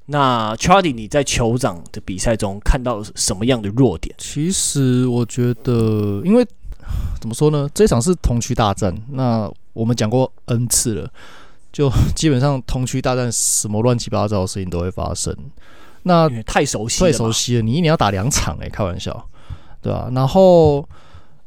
[0.06, 4.14] 那 Charlie，你在酋长的比赛中看到什么样的弱点？
[4.18, 6.46] 其实我觉得，因为
[7.20, 8.94] 怎么说呢，这场是同区大战。
[9.12, 11.10] 那我们讲过 N 次了，
[11.72, 15.34] 就基本上同区大战，什么乱七八糟的事情都会发生。
[16.02, 17.62] 那太熟悉，太熟悉了。
[17.62, 19.26] 你一年要打两场，诶，开玩笑，
[19.80, 20.10] 对吧？
[20.14, 20.86] 然后，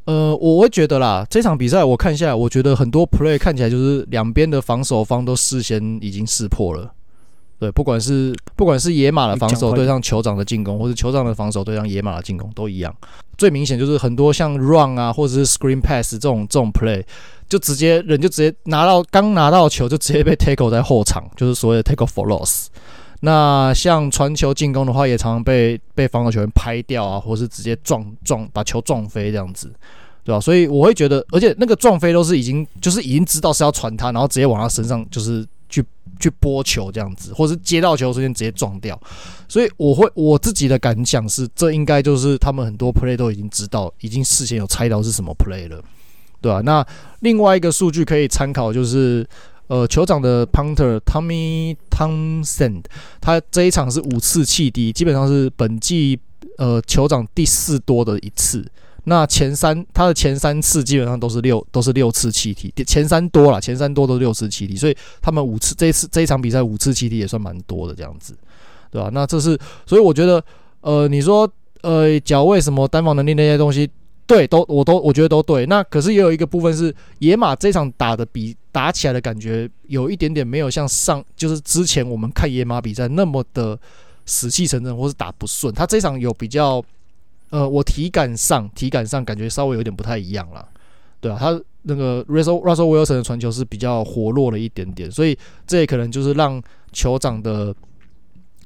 [0.05, 6.91] 呃，我会觉得啦，这场比赛我看下来，我觉得很多 play 看起来就是两边的防守方都事先已经识破了。
[7.59, 12.95] 对，不管是不管是野马的防守对上酋长的进攻，或是酋长的防守对上野马的进攻，都一样。
[13.35, 17.03] 最明显就是很多像 run 啊，或者是 screen pass 这种这种 play，
[17.49, 22.67] 就直接人就直接拿到刚拿到球就直接被 tackle 在后场，就是所谓的 tackle for loss。
[23.21, 29.73] 那像传球进攻的话，也常常被被防守球员拍掉啊，或是直接撞撞把球撞飞这样子，
[30.23, 30.39] 对吧？
[30.39, 35.43] 所以我会觉得，而且那个撞飞都是已经就是已经知道是要传他，然后直接往他身上就是。
[35.69, 35.83] 去
[36.19, 38.99] 去拨球这样子，或是接到球之前直接撞掉，
[39.47, 45.83] 所以我会我自己的感想是，这应该就是他们很多 play 都已经知道，已经事先有猜到是什么 play 了，
[46.41, 46.61] 对吧、啊？
[46.61, 46.85] 那
[47.19, 49.27] 另外一个数据可以参考就是，
[49.67, 52.83] 呃，酋长的 punter Tommy Townsend，
[53.19, 56.19] 他这一场是五次弃敌，基本上是本季
[56.57, 58.65] 呃酋长第四多的一次。
[59.09, 68.35] 那前三，他的前三次基本上都是六，都是六次弃敌，前三多了，前三多都是六次弃敌，所以他们五次这次这一场比赛五次弃敌也算蛮多的这样子，
[68.91, 69.09] 对吧？
[69.13, 70.43] 那这是，所以我觉得，
[70.81, 71.49] 呃，你说，
[71.83, 73.89] 呃，脚位什么单防能力那些东西，
[74.25, 75.65] 对，都我都我觉得都对。
[75.67, 83.79] 那可是也有一个部分是野马这场打的比打起来的感觉有一点点没有像上，就是之前我们看野马比赛那么的
[84.25, 85.73] 死气沉沉，或是打不顺。
[85.73, 86.83] 他这场有比较。
[87.49, 90.67] 呃，我体感上体感上感觉稍微有点不太一样了，
[91.21, 96.61] 对啊，他那个 Russell Russell Wilson 的传球是比较活络了一点点，所以这也可能就是让
[96.93, 97.73] 酋长的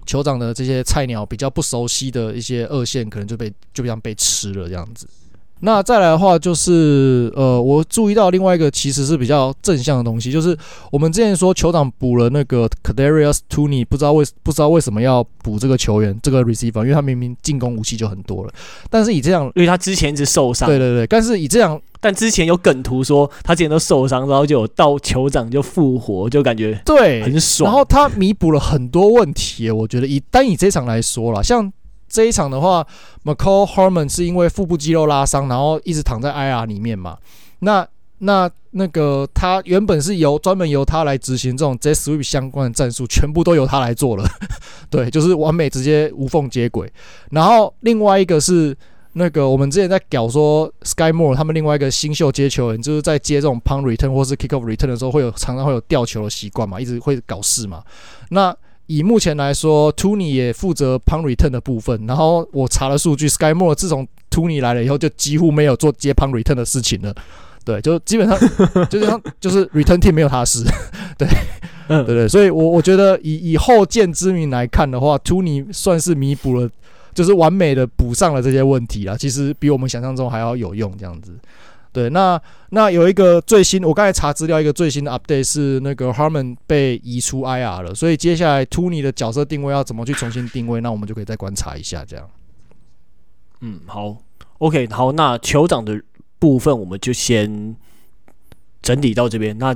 [0.06, 5.08] 酋长的这些菜鸟比较不熟悉的一些二线，可能就被就这样被吃了这样子。
[5.62, 10.58] 那再来的话，就是呃，我注意到另外一个其实是比较正向的东西，就是
[10.92, 18.52] 我们之前说酋长补了那个 Kadarius Toney，不知道为不知道为什么要补这个球员这个 receiver，因为他明明进攻武器就很多了，
[18.90, 31.72] 但是以这样，因为他之前一直受伤，对对对，但是以这样，但之前有梗图说他之前都受伤，然后就有到酋长就复活，就感觉对很爽，然后他弥补了很多问题，我觉得以单以这场来说啦，像。
[32.12, 32.86] 这一场的话
[33.24, 37.18] ，Mecole Hardman 是因为腹部肌肉拉伤，然后一直躺在 IR 里面嘛。
[37.60, 37.88] 那
[38.20, 44.26] 那那个他原本是由专门由他来执行这种 Jet Sweep 相关的战术，全部都由他来做了。
[44.92, 46.92] 对，就是完美直接无缝接轨。
[47.32, 48.78] 然后另外一个是
[49.14, 57.84] 那个我们之前在屌说 Sky Moore 他们另外一个新秀接球人，就是在接这种 p u n Return 或是 Kickoff Return 的时候，会有常常会有掉球的习惯嘛，一直会搞事嘛。
[58.30, 58.56] 那
[58.98, 62.06] 以目前来说，Toney 也负责 punt return 的部分。
[62.06, 67.16] 然后我查了数据，Sky Moore 自从 Toney 来了以后，就几乎没有做接 punt return 的事情了。
[67.64, 68.38] 对，就基本上
[68.90, 70.64] 就是像就是 return team 没有他事。
[71.18, 71.28] 对，
[71.88, 72.28] 对对。
[72.28, 76.70] 所以我我觉得以以后见之明来看的话，Toney 算是弥补了，
[77.14, 79.16] 就是完美的补上了这些问题啦。
[79.16, 81.34] 其实比我们想象中还要有用，这样子。
[81.94, 92.30] 对，那那有一个最新，我刚才查资料，一个最新的 update 是那个 Hardman 被移出 IR 了，所以接下来 Tony 的角色定位要怎么去重新定位，那我们就可以再观察一下，这样。
[93.60, 94.18] 嗯，好
[94.60, 96.02] ，OK，好，那酋长的
[96.40, 97.76] 部分我们就先
[98.82, 99.76] 整理到这边，那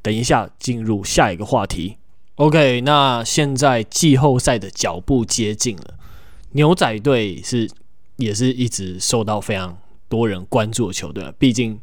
[0.00, 1.96] 等一下进入下一个话题。
[2.36, 5.94] OK，那现在季后赛的脚步接近了，
[6.52, 7.68] 牛仔队是
[8.16, 9.76] 也是一直受到非常。
[10.08, 11.78] 多人关注的球队，毕竟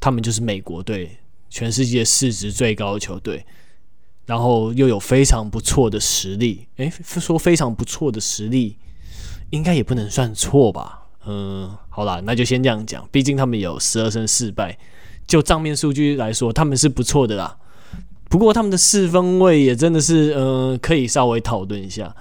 [0.00, 3.44] 他们就是美国队，全世界市值最高的球队，
[4.26, 6.66] 然后又有非常不错的实力。
[6.76, 8.76] 诶，说非常不错的实力，
[9.50, 11.04] 应该也不能算错吧？
[11.24, 13.08] 嗯，好啦，那就先这样讲。
[13.10, 14.78] 毕竟他们有十二胜四败，
[15.26, 17.58] 就账面数据来说，他们是不错的啦。
[18.28, 22.14] 不过他们的四分卫也真的是，嗯，可以稍微讨论一下。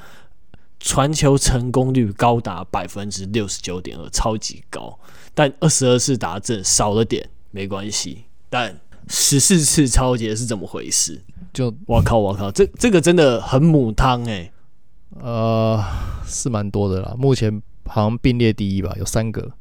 [0.79, 4.99] 传球成功率高达百分之六十九点二，超级高。
[5.35, 8.23] 但二十二次达阵少了点，没关系。
[8.49, 11.21] 但十四次超节是怎么回事？
[11.53, 14.51] 就我靠，我靠，这这个真的很母汤哎、欸。
[15.19, 15.83] 呃，
[16.25, 17.13] 是蛮多的啦。
[17.15, 19.51] 目前好像并列第一吧，有三个。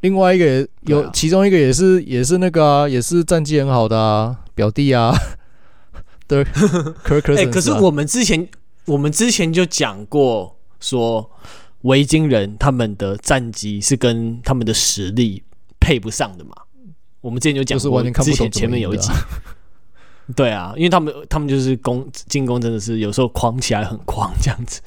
[0.00, 5.16] 另外一个也有，啊、其中一个也是也是那个啊，也是战绩很好的啊，表弟啊。
[6.26, 6.44] 对，
[7.02, 8.46] 可可、哎、可是我们之前。
[8.86, 11.30] 我们之前就讲过，说
[11.84, 15.42] 维京人他们的战绩是跟他们的实力
[15.80, 16.52] 配不上的嘛。
[17.20, 19.10] 我们之前就讲过，之前前面有一集，
[20.36, 24.80] 对啊，因为他们他们就是攻进攻真的是有时候狂起来很狂这样子。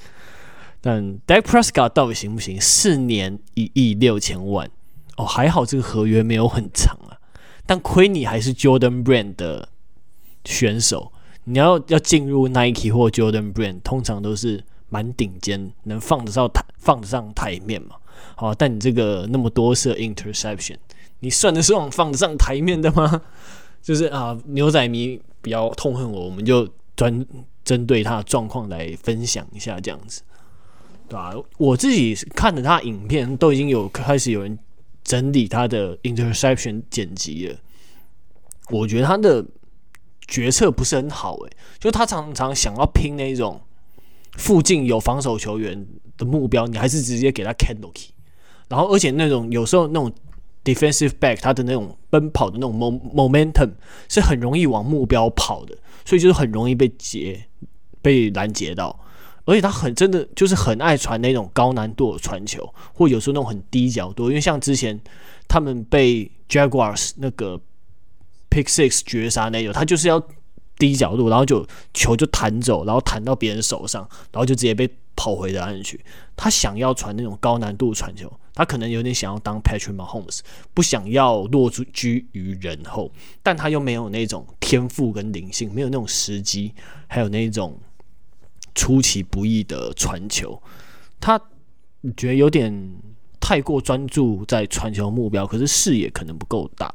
[0.79, 2.61] 但 Dak Prescott 到底行不行？
[2.61, 4.69] 四年一亿六千万
[5.17, 7.17] 哦，还好这个合约没有很长啊。
[7.65, 9.69] 但亏你还是 Jordan Brand 的
[10.45, 11.11] 选手。
[11.45, 17.95] 你要要进入 Nike 或 Jordan Brand，通常都是蛮顶尖，能放得上台放得上台面嘛。
[18.35, 20.77] 好，但你这个那么多次 interception，
[21.19, 23.21] 你算得上放得上台面的吗？
[23.81, 27.25] 就是啊，牛仔迷比较痛恨我，我们就专
[27.63, 30.21] 针对他的状况来分享一下这样子，
[31.07, 31.33] 对、啊？
[31.57, 34.57] 我自己看着他影片，都已经有开始有人
[35.03, 37.55] 整理他的 interception 剪辑了，
[38.69, 39.45] 我觉得他的。
[40.29, 43.61] 决策不是很好诶、就他常常想要拼那种
[44.37, 48.11] 附近有防守球员的目标，你还是直接给他 Kendall key，
[48.69, 50.09] 然后而且那种有时候那种
[50.63, 53.71] defensive back 他的那种奔跑的那种 momentum
[54.07, 57.45] 是很容易往目标跑的，所以就是很容易被截
[58.01, 58.97] 被拦截到，
[59.43, 64.97] 而且他很真的就是很爱传那种高难度的传球，或有时候那种很低角度，因为像之前
[65.47, 67.59] 他们被 Jaguars 那个。
[68.49, 70.25] Pick six 绝杀那种，他就是要
[70.77, 75.99] 低角度，然后就球就弹走，然后弹到别人手上，然后就直接被跑回的岸去。
[76.35, 80.39] 他想要传那种高难度传球，他可能有点想要当 Patrick Mahomes，
[80.73, 83.11] 不想要落居于人后，
[83.41, 86.73] 但他又没有那种天赋跟灵性，没有那种时机，
[87.07, 87.79] 还有那种
[88.75, 90.61] 出其不意的传球。
[91.19, 91.39] 他
[92.15, 92.71] 觉得有点
[93.39, 96.93] 太过专注在传球目标，可是视野可能不够大。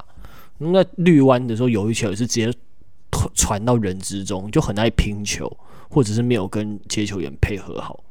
[0.59, 2.53] 那绿湾的时候，有一球是直接
[3.34, 5.50] 传到人之中，就很爱拼球，
[5.88, 8.02] 或者是没有跟接球员配合好。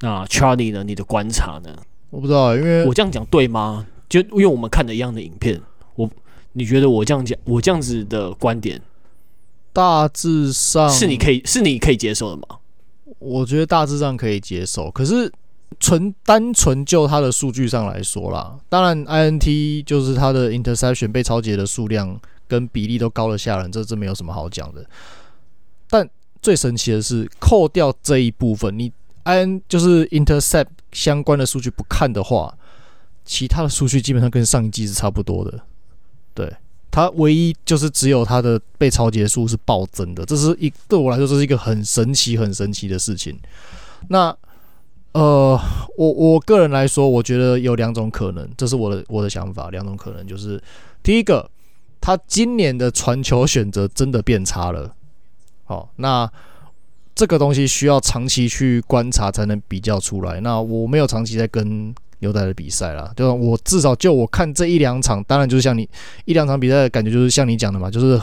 [0.00, 0.82] 那 Charlie 呢？
[0.82, 1.76] 你的观察呢？
[2.10, 3.86] 我不知道，因为我这样讲对吗？
[4.08, 5.60] 就因为我们看的一样的影片，
[5.94, 6.08] 我
[6.52, 8.80] 你觉得我这样讲，我这样子的观点，
[9.72, 12.58] 大致上是你可以是你可以接受的吗？
[13.18, 15.30] 我觉得大致上可以接受，可是
[15.78, 22.18] 纯单纯就它的数据上来说啦，当然 INT 就是它的 interception 被抄截的数量
[22.50, 24.84] 跟比例都高得吓人，这这没有什么好讲的。
[25.88, 26.08] 但
[26.42, 28.92] 最神奇的是，扣掉这一部分，你
[29.24, 32.52] IN 就是 intercept 相关的数据不看的话，
[33.24, 35.60] 其他的数据基本上跟上一季是差不多的。
[36.34, 36.52] 对，
[36.90, 43.38] 它唯一就是只有它的被抄截数是暴增的，这是一对我来说这是一个很神奇、很神奇的事情。
[44.08, 44.36] 那
[45.12, 45.58] 呃，
[45.96, 50.62] 我我个人来说，我觉得有两种可能，这是我的我的想法，两种可能就是
[51.02, 51.50] 第一个，
[52.00, 54.94] 他今年的传球选择真的变差了。
[55.64, 56.30] 好，那
[57.14, 60.40] 这个东西需要长期去观察才能比较出来。
[60.40, 65.88] 那我没有长期在跟牛仔的比赛啦，就我至少就我看这一两场，当然就是像你
[66.24, 68.20] 一两场比赛的感觉，就是像你讲的嘛，就是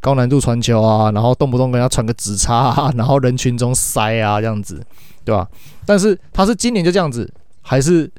[0.00, 4.82] 高难度传球啊，然后动不动跟他传个直插， 然后人群中塞啊这样子，
[5.24, 5.48] 对吧？
[5.86, 8.10] 但是他是今年就这样子，还是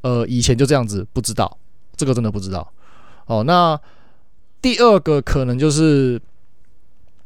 [0.00, 1.06] 呃以前就这样子？
[1.12, 1.58] 不知道，
[1.96, 2.66] 这个真的不知道。
[3.26, 3.78] 哦，那
[4.62, 6.20] 第二个可能就是。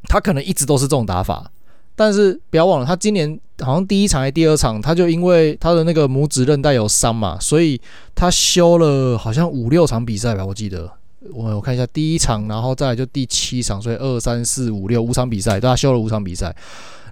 [0.08, 1.48] 他可能一直都是这种打法，
[1.94, 7.80] 但是不要忘了，他今年好像第一场还第二场，他就因为他的那个拇指韧带有伤嘛，所以
[8.12, 10.90] 他休了好像五六场比赛吧，我记得
[11.32, 16.54] 我我看一下第一场，然后再来就第七场，所以二三四五六五场比赛，他休了五场比赛。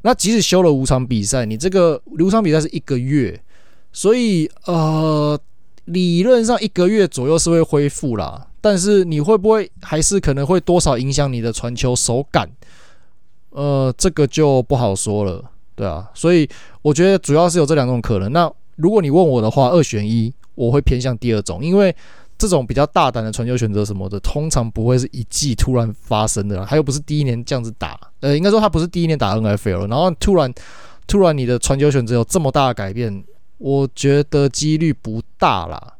[0.02, 3.40] 那即使休了五场比赛，你这个五场比赛是一个月，
[3.92, 5.38] 所以呃，
[5.84, 12.48] 理论上一个月左右是会恢复啦，但是你会不会还是可能会多少影响你的传球手感？
[13.50, 15.42] 呃，这个就不好说了，
[15.74, 16.48] 对啊，所以
[16.82, 18.30] 我觉得主要是有这两种可能。
[18.32, 21.94] 那如果你问我的话，二选一，我会偏向第二种，因为
[22.38, 30.52] 这种比较大胆的传球选择什么的，通常不会是一季突然发生的啦，还有不是第一年这样子打，呃，应该说他不是第一年打 NFL，然后突然
[31.08, 33.24] 突然你的传球选择有这么大的改变，
[33.58, 35.94] 我觉得几率不大啦。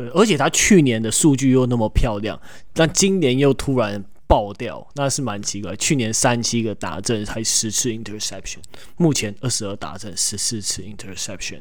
[0.00, 2.40] 对，而且他去年的数据又那么漂亮，
[2.72, 4.04] 但今年又突然。
[4.30, 5.74] 爆掉，那是蛮奇怪。
[5.74, 8.58] 去年三七个打阵，才十次 interception，
[8.96, 11.58] 目前二十二打阵，十四次 interception，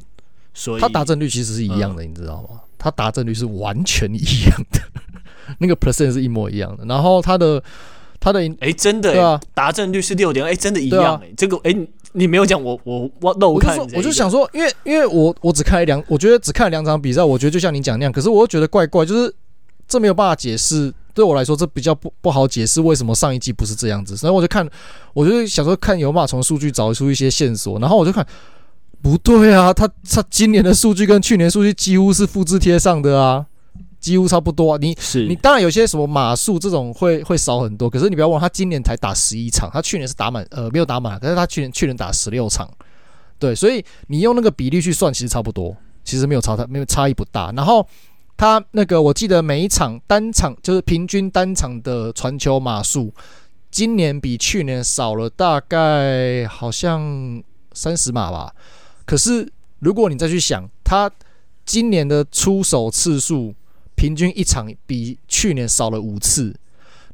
[0.54, 2.62] 所以他打阵率其实是一样的，嗯、你知道吗？
[2.78, 4.80] 他打阵率是完全一样的，
[5.58, 6.86] 那个 percent 是一模一样的。
[6.86, 7.64] 然后他的
[8.20, 19.34] 他的哎、欸，真的、欸，对啊，打阵率是六点，哎，真的一样、欸，哎、啊，这个哎、欸，你没有讲我我我漏看我，我就想说，因为因为我我只看了两，我觉得只看了两场比赛，我觉得就像你讲那样，可是我又觉得怪怪，就是
[19.88, 20.94] 这没有办法解释。
[21.12, 24.16] 对我来说，这比较不不好解释为什么上一季不是这样子。
[24.16, 24.66] 所以我就看，
[25.14, 27.78] 我就想说看有没有从数据找出一些线索。
[27.78, 28.26] 然后我就看，
[29.02, 33.46] 不对啊，他他今年的数据跟去年数据几乎是复制贴上的啊，
[34.00, 34.78] 几乎差不多啊。
[34.82, 42.70] 你是你当然有些什么码数这种会会少很多，可是你不要忘了，他今年才打十一场，他去年是打满呃没有打满，可是他去年去年打十六场，
[43.38, 47.52] 对，所以你用那个比例去算，其实差不多，其实没有差太没有差异不大。
[47.56, 47.88] 然后。
[48.42, 53.14] 他那个，我记得每一场单场就是平均单场的传球码数，
[53.70, 57.44] 今年比去年少了大概好像
[57.74, 58.56] 三十码吧。
[59.06, 61.12] 可是如果你再去想，他
[61.66, 63.54] 今年的出手次数
[64.00, 66.56] 平均一场比去年少了五次，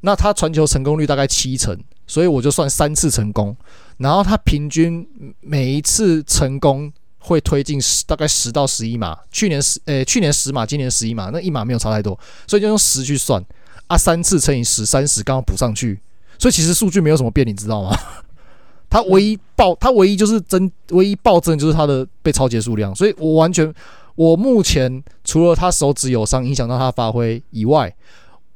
[0.02, 1.76] 那他传球成功率大概七成，
[2.06, 3.58] 所以我就算三次成功，
[3.98, 5.08] 然后他平均
[5.42, 6.94] 每一次成功。
[7.28, 12.16] 会推进十大概十到十一码，去年十诶、去年十码，今年十一码，那一码没有差太多，
[12.46, 13.44] 所以就用十去算
[13.88, 16.00] 啊，三次乘以十，三十刚好补上去，
[16.38, 17.98] 所以其实数据没有什么变，你知道吗？
[18.92, 23.74] 他唯一暴，他唯一就是增，唯一暴增就是他的被抄截数量，所以我完全，
[24.16, 27.94] 我目前除了他手指有伤影响到他发挥以外，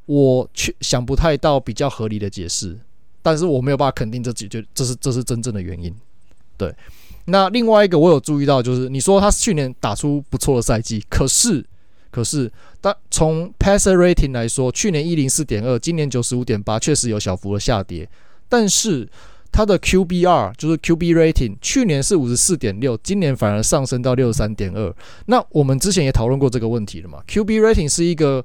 [0.05, 2.77] 我却想不太到比较合理的解释，
[3.21, 5.93] 但是我没有办法肯定这解决，这是这是真正的原因，
[6.57, 6.73] 对。
[7.25, 11.63] 那另外一个我有注意到，就是你说他去年打出不错的赛季，可是
[12.09, 12.51] 可是，
[12.81, 18.09] 但从 passer rating 来说，去年一零四点二，今年九十五点八，确实有小幅的下跌。
[18.47, 19.07] 但是
[19.51, 24.95] 他的 QBR 就是 QB rating，去年是五十四点六，今年反而上升到六十三点二。
[25.25, 28.43] 那我们之前也讨论过这个问题了嘛？QB rating 是一个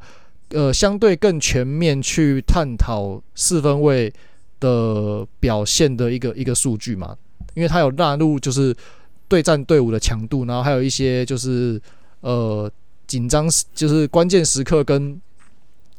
[0.50, 4.12] 呃相对更全面去探讨四分位
[4.61, 7.16] 的表现的一个一个数据嘛？
[7.55, 8.74] 因为它有纳入就是
[9.28, 11.80] 对战队伍的强度，然后还有一些就是
[12.20, 12.70] 呃
[13.07, 15.20] 紧张就是关键时刻跟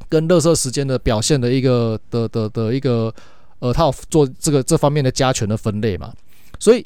[0.09, 3.13] 跟热射时间的表现的一个的的的一个
[3.59, 6.13] 呃，他有做这个这方面的加权的分类嘛，
[6.59, 6.85] 所以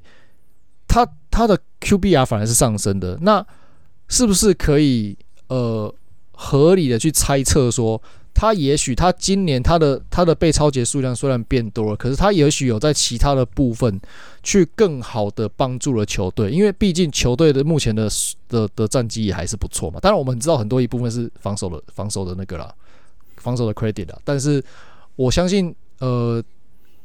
[0.88, 3.46] 他他的 QBR 反而是上升的，那
[4.08, 5.18] 是不是可以
[5.48, 5.94] 呃
[6.32, 8.02] 合理的去猜测说
[8.34, 14.00] 他也许他今年他的他的被抄截数量虽然变多了，可是他也许有在其他的部分
[14.42, 18.10] 去更好的帮助了球队，因为毕竟球队的目前的
[18.48, 20.00] 的的战绩也还是不错嘛。
[20.00, 22.74] 当然我们知道很多一部分是防守的防守的那个啦，
[23.38, 24.64] 防守的 credit 啦，但是
[25.18, 26.42] 我相信呃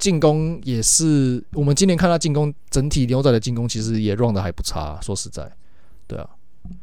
[0.05, 5.51] 进攻也是我们今年看他进攻整体牛仔的进攻其实也 run 的还不差，说实在，
[6.07, 6.29] 对啊，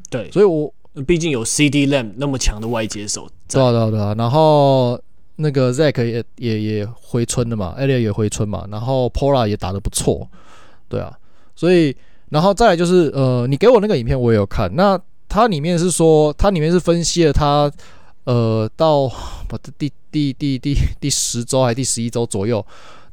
[0.10, 0.74] 对，所以我。
[1.08, 5.00] 毕竟有 CeeDee Lamb 那么强的外接手，对啊对啊对啊，然后
[5.38, 10.28] 那个 Zack 也也也回春了嘛，Elliott 也回春嘛，然后 Pola 也打得不错，
[10.90, 11.18] 对啊，
[11.56, 11.96] 所以
[12.28, 15.00] 然后再来就是呃，你给我那个影片我也有看，那
[15.30, 17.72] 它里面是说它里面是分析了他
[18.26, 19.08] 呃到
[19.48, 22.66] 不第第第第第十周还是第十一周左右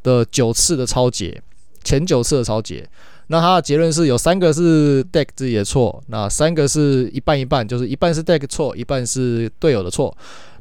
[0.03, 1.43] 的九次的超解，
[1.83, 2.89] 前九次的超解。
[3.31, 10.17] 那他的结论是有三个是 deck 自己的错，那三个是一半一半，就是一半是 deck 错，一半是队友的错。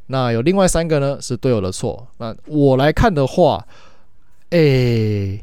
[0.08, 2.06] 那有另外三个呢是队友的错。
[2.18, 3.66] 那我来看的话，
[4.50, 5.42] 诶、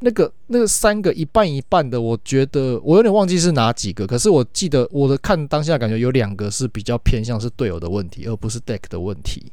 [0.00, 9.50] 那个那个三个一半一半的，我觉得我有点忘记是哪几个，可是我记得我的看当下感觉有两个是比较偏向是队友的问题，而不是 deck 的问题。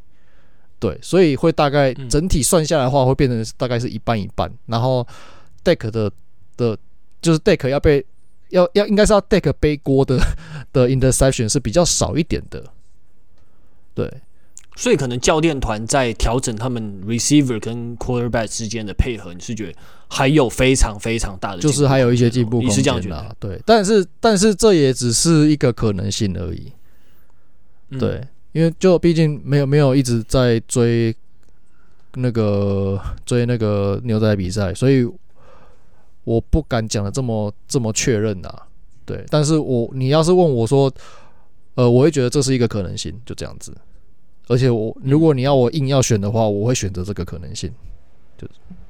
[0.80, 4.51] 对，所以会大概整体算下来的话，会变成大概是一半一半。
[4.65, 5.07] 然后
[5.63, 6.11] deck 的
[6.55, 6.78] 的。
[7.19, 8.05] 就是 deck 要被
[8.49, 10.19] 要要应该是要 deck 背锅的
[10.71, 12.63] 的 interception 是比较少一点的，
[13.95, 14.21] 对，
[14.75, 19.73] 所以可能教练团在调整他们 receiver 跟 quarterback 之间的配合，你是觉得
[20.07, 23.36] 还有非常非常大的，就是还有一些进步空间，你是这样觉得？
[23.39, 26.71] 对，但是但是这也只是一个可能性而已，
[27.97, 28.25] 对，
[28.58, 31.16] 因为就毕竟没有没有一直在追
[32.16, 35.08] 那个追那个牛仔比赛，所以。
[36.28, 38.53] 我不敢讲的这么这么确认呐，
[39.05, 40.91] 对，但是我你要是问我说，
[41.76, 43.74] 呃，我会觉得这是一个可能性，就这样子。
[44.49, 47.72] 而且我如果你要我硬要选的话，我会选择这个可能性，
[48.38, 48.45] 就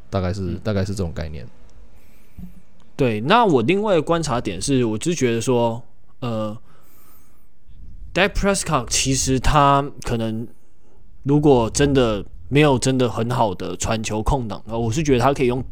[0.09, 1.47] 大概是大概是这种概念。
[2.95, 5.79] 对，那我另外的观察点是，我就觉得说，
[6.21, 6.57] 呃
[8.17, 10.47] ，Dak Prescott 其实他可能
[11.21, 15.63] 如果真的没有真的很好的传球空档，我是觉得他可以用。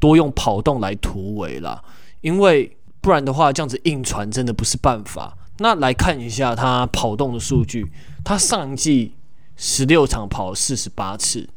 [0.00, 1.82] 多用跑动来突围啦，
[2.20, 5.34] 因为不然的话，这样子硬传真的不是办法。
[5.60, 7.90] 那来看一下他跑动的数据，
[8.22, 9.14] 他上一季
[9.56, 11.48] 十六场跑四十八次，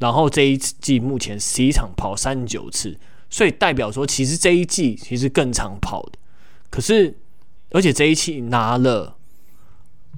[0.00, 2.98] 然后这一季目前十一场跑三十九次，
[3.30, 6.18] 所以代表说其实这一季其实更常跑的。
[6.68, 7.16] 可是
[7.70, 9.16] 而且这一季拿了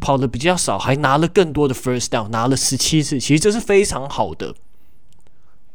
[0.00, 4.54] 跑的比较少，还拿了更多的 first down，拿了十七次，其实这是非常好的。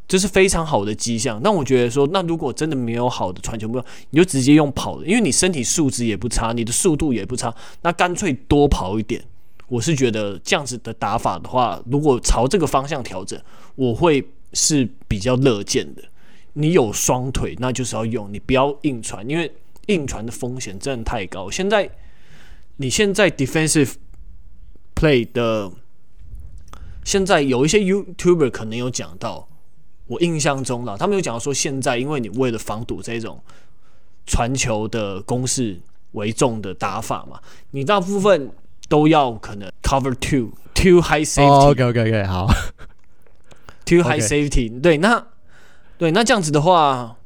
[0.07, 1.41] 这是非常好的迹象。
[1.41, 7.51] 那我觉得说，那如果真的没有好的传球目标，你就直接用跑的，因为你身体素质也不差，你的速度也不差，
[7.82, 9.23] 那干脆多跑一点。
[9.67, 13.41] 我是觉得这样子的打法的话，如果朝这个方向调整，
[13.73, 14.23] 我会
[14.53, 16.03] 是比较乐见的。
[16.53, 19.51] 你有双腿，那就是要用，你不要硬传，因为
[19.88, 21.49] 硬传的风险真的太高。
[21.49, 21.89] 现在
[22.76, 23.93] 你现在 defensive
[24.96, 25.72] play 的，
[27.04, 29.50] 现在有一些 YouTuber 可能有讲到。
[30.08, 33.41] 我印象中了，他们有讲到说，现在因为你为了防堵这种
[34.28, 35.82] 传球的攻势
[36.12, 37.39] 为重的打法嘛，
[37.72, 38.52] 你大部分
[38.88, 41.48] 都要可能 cover two two high safety。
[41.48, 42.46] Oh, OK OK OK 好
[43.84, 44.80] ，two high safety.
[44.80, 45.26] 对，那
[45.98, 47.18] 对那这样子的话，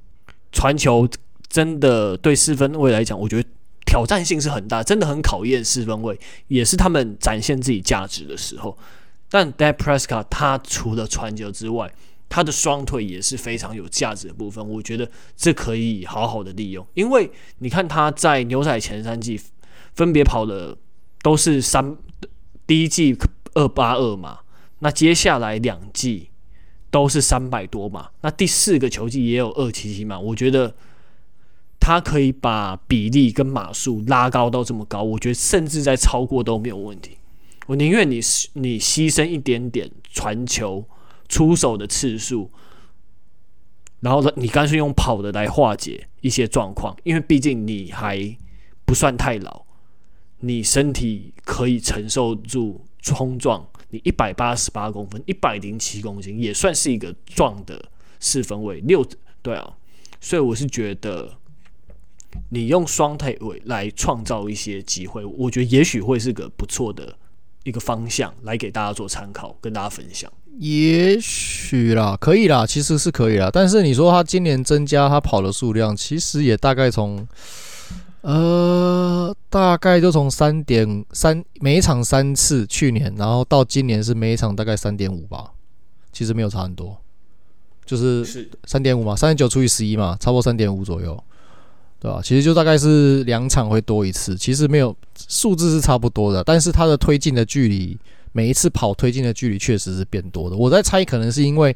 [0.53, 1.05] 传球
[1.49, 3.49] 真的对四分位来讲，我觉得
[3.89, 8.77] 挑战性是很大，真的很考验四分卫，也是他们展现自己价值的时候。
[9.31, 11.91] 但 Dak Prescott 他除了传球之外，
[12.29, 19.41] 他的双腿也是非常有价值的部分，我觉得这可以好好的利用，因为你看他在牛仔前三季
[19.95, 20.77] 分别跑了
[21.23, 21.97] 都是三，
[22.67, 23.17] 第一季
[23.55, 24.41] 二八二嘛，
[24.79, 26.29] 那接下来两季
[26.91, 30.75] 都是三百多嘛，那第四个球季也有二七七嘛，我觉得
[31.79, 37.17] 他可以把比例跟码数拉高到这么高，我觉得甚至在超过都没有问题，
[37.67, 38.19] 我宁愿你
[38.53, 40.85] 你牺牲一点点传球。
[41.31, 42.49] 出手的次数，
[43.99, 48.35] 然后呢，你干脆用跑的来化解一些状况，因为毕竟你还
[48.83, 49.63] 不算太老，
[50.39, 53.63] 你身体可以承受住冲撞。
[53.91, 59.07] 你一百八十八公分，一百零七公斤，也算是一个壮的四分卫六，
[59.43, 59.77] 对啊，
[60.19, 61.38] 所以我是觉得
[62.49, 67.15] 你用双腿尾来创造一些机会，我觉得也许会是个不错的
[67.63, 70.31] 一个方向，来给大家做参考，跟大家分享。
[70.57, 73.49] 也许啦，可以啦，其实是可以啦。
[73.51, 77.25] 但是你说他今年增加他跑的数量，其实也大概从
[78.21, 85.51] 呃，大概就从三点三每一场三次，去年，然后到今年是每一场大概三点五吧，
[86.11, 86.99] 其实没有差很多，
[87.85, 91.23] 就是三点五嘛，三点九除以十一嘛，差不多三点五左右，
[91.99, 92.21] 对、啊？
[92.23, 94.95] 其实就大概是两场会多一次，其实没有
[95.27, 97.97] 数字是差不多的，但是它的推进的距离，
[98.31, 100.55] 每一次跑推进的距离确实是变多的。
[100.55, 101.75] 我在猜，可能是因为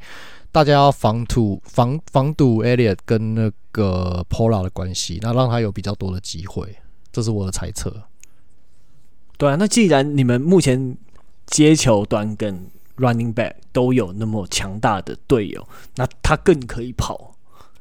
[0.51, 6.75] 大家要防堵防防堵 Elliot 跟那个 Pola 的关系，那让他有比较多的机会，
[7.11, 7.93] 这是我的猜测。
[9.37, 10.95] 对啊，那既然你们目前
[11.47, 12.67] 接球端跟
[12.97, 17.32] Running Back 都有那么强大的队友，那他更可以跑，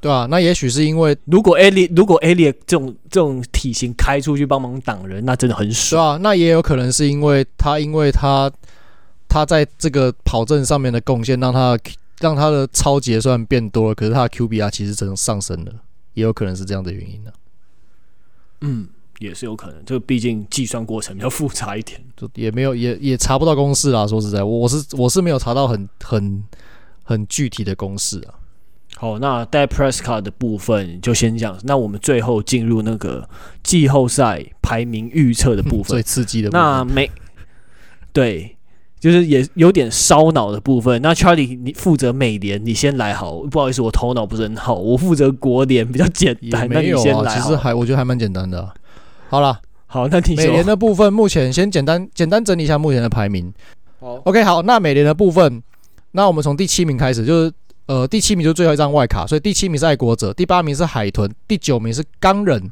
[0.03, 5.99] 对啊，那也许是因为如果 Elliott 如果 Elliott 这种这种体型开出去帮忙挡人，那真的很爽。
[5.99, 8.53] 对啊，那也有可能是因为他因为他
[9.27, 11.79] 他在这个跑阵上面的贡献，让他。
[12.21, 15.73] 让他的超级算变多了，可是他的 QBR 其实真的上升了，
[16.15, 17.35] 也有可能是这样的原因呢、啊。
[18.61, 18.87] 嗯，
[19.19, 24.07] 也是有可能，就毕竟计算过程比较复杂一点，就也没有也也查不到公式啊。
[24.07, 26.45] 说实在，我是我是没有查到很很
[27.03, 28.39] 很具体的公式啊。
[29.03, 31.59] 好，那 Dak Prescott 的部分就先讲。
[31.65, 33.29] 那我们最后进入那个
[33.65, 36.63] 季后赛排名预测的部分，最刺激的部分。
[36.63, 37.11] 那每
[38.13, 38.57] 对。
[39.01, 41.03] 就是也有点烧脑的部分。
[41.03, 43.41] 那 Charlie，你负责美联，你先来好。
[43.51, 44.75] 不好意思，我头脑不是很好。
[44.75, 46.69] 我负责国联，比较简单。
[46.69, 47.35] 没有啊，那你先来。
[47.35, 48.73] 其实还我觉得还蛮简单的、啊。
[49.29, 53.53] 好了，好，那你美联的部分，目前先简单简单整理一下目前的排名。
[53.99, 55.61] 好，OK，好，那美联的部分，
[56.13, 57.53] 那我们从第七名开始，就是
[57.87, 62.71] 呃第七名就是最后一张外卡，所以第七名是爱国者，第八名是海豚，第九名是钢人。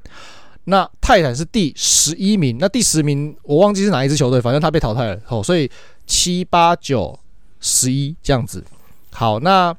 [0.64, 5.20] 那泰坦是第十一名，那第十名我忘记是哪一支球队，反正他被淘汰了。
[5.28, 5.70] 哦，所以。
[6.06, 7.16] 七八九
[7.60, 8.64] 十一这样子，
[9.12, 9.72] 好，那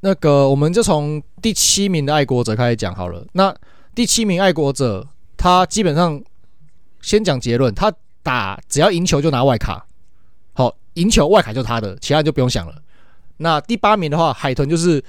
[0.00, 3.22] 那个我们就从第七名的爱国者开始讲好了。
[3.32, 3.54] 那
[3.94, 6.18] 第七名爱国者，他基本上
[7.02, 7.92] 先讲结论，他
[8.22, 9.84] 打只要赢球就拿外卡，
[10.54, 12.74] 好，赢球外卡就是他的，其他就不用想了。
[13.38, 15.02] 那第八名的话，海豚就是，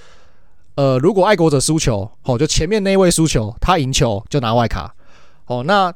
[0.76, 4.93] 呃，如果爱国者输球，好，就前面那位输球，他赢球就拿外卡，
[5.47, 5.93] 哦，那。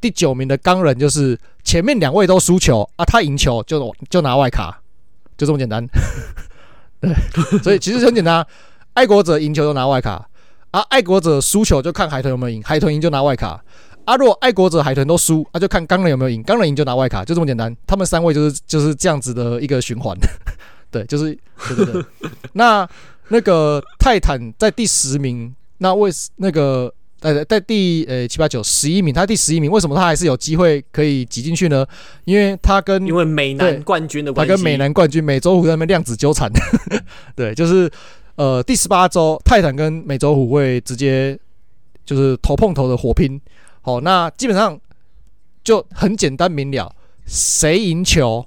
[0.00, 4.78] 第九名的钢人就是前面两位都输球啊，他赢球就就拿外卡，
[5.34, 5.82] 就这么简单。
[7.00, 8.46] 对，所以其实很简单，
[8.92, 10.28] 爱国者赢球就拿外卡
[10.72, 13.64] 啊，爱国者输球就看海豚有没有赢，海豚赢就拿外卡
[14.04, 14.14] 啊。
[14.16, 17.74] 如果爱国者、海豚都输啊，就看钢人有没有赢，钢人赢就拿外卡，就这么简单。
[17.86, 20.14] 他们三位就是就是这样子的一个循环。
[20.94, 21.36] 对，就是
[21.68, 22.04] 对对对。
[22.54, 22.88] 那
[23.28, 26.92] 那个泰坦在第十名，那为那个。
[27.20, 31.86] 呃，在第呃七八九十一名，他第十一名，为什么他还是有机会可以挤进去呢？
[32.26, 36.52] 因为他跟因为美男冠军的关系，他跟美男冠军美洲虎在那边量子纠缠。
[37.34, 37.90] 对，就是
[38.34, 41.38] 呃第十八周泰坦跟美洲虎会直接
[42.04, 43.40] 就是头碰头的火拼。
[43.80, 44.78] 好，那基本上
[45.62, 48.46] 就很简单明了，谁赢球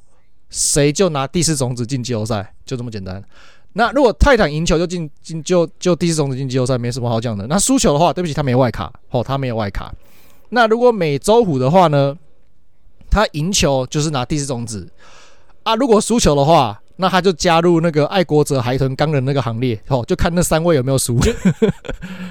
[0.49, 3.23] 谁就拿第四种子进季后赛，就这么简单。
[3.73, 7.45] 那如果泰坦赢球就进进就就第四种子进季后赛，没什么好讲的。
[7.47, 9.93] 那输球的话，对不起，他没外卡，哦，他没有外卡。
[10.49, 12.17] 那如果美洲虎的话呢，
[13.09, 14.89] 他赢球就是拿第四种子
[15.63, 15.75] 啊。
[15.75, 21.31] 如果输球的话，那他就加入那个爱国者、海豚、钢人那个行列，哦，就看那三位有没有输，就，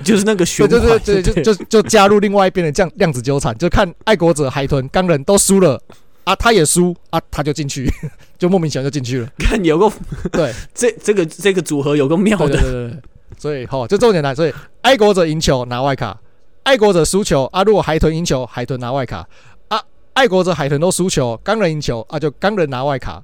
[0.02, 5.80] 就是那个 循环，对对对，就就就加入另外一边的这样量子纠缠，就看爱国者、海豚、钢人都输了。
[6.26, 7.88] 啊，他也输啊，他就进去，
[8.36, 9.30] 就莫名其妙就进去了。
[9.38, 9.88] 看有个
[10.32, 13.02] 对， 这这个这个组合有个妙的，对对对对，
[13.38, 14.34] 所以好，就这么简单。
[14.34, 14.52] 所以
[14.82, 16.20] 爱国者赢球拿外卡，
[16.64, 19.24] 爱国者输球啊，如果海豚赢球，海豚拿外卡
[19.68, 19.80] 啊，
[20.14, 23.22] 爱国者海豚都输球，钢人赢球啊，就钢人拿外卡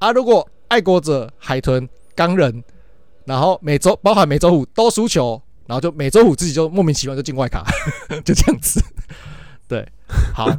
[0.00, 2.64] 啊，如果爱国者海豚钢人，
[3.26, 7.64] 然后美洲包含美洲虎都输球，然后就美洲虎自己就莫名其妙就进外卡，
[8.26, 8.82] 就这样子。
[9.68, 9.86] 对，
[10.34, 10.50] 好，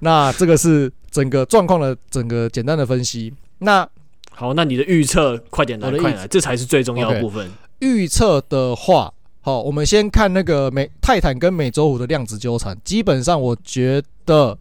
[0.00, 0.90] 那这个是。
[1.14, 3.88] 整个状况的整个简单的分析，那
[4.32, 7.48] 好，那你的预测快点来，快点来，这才是最重要的部分。
[7.78, 12.76] 预测的话，好，我们先看那个美泰坦跟美洲虎的量子纠缠。
[12.82, 14.58] 基本上，我觉得，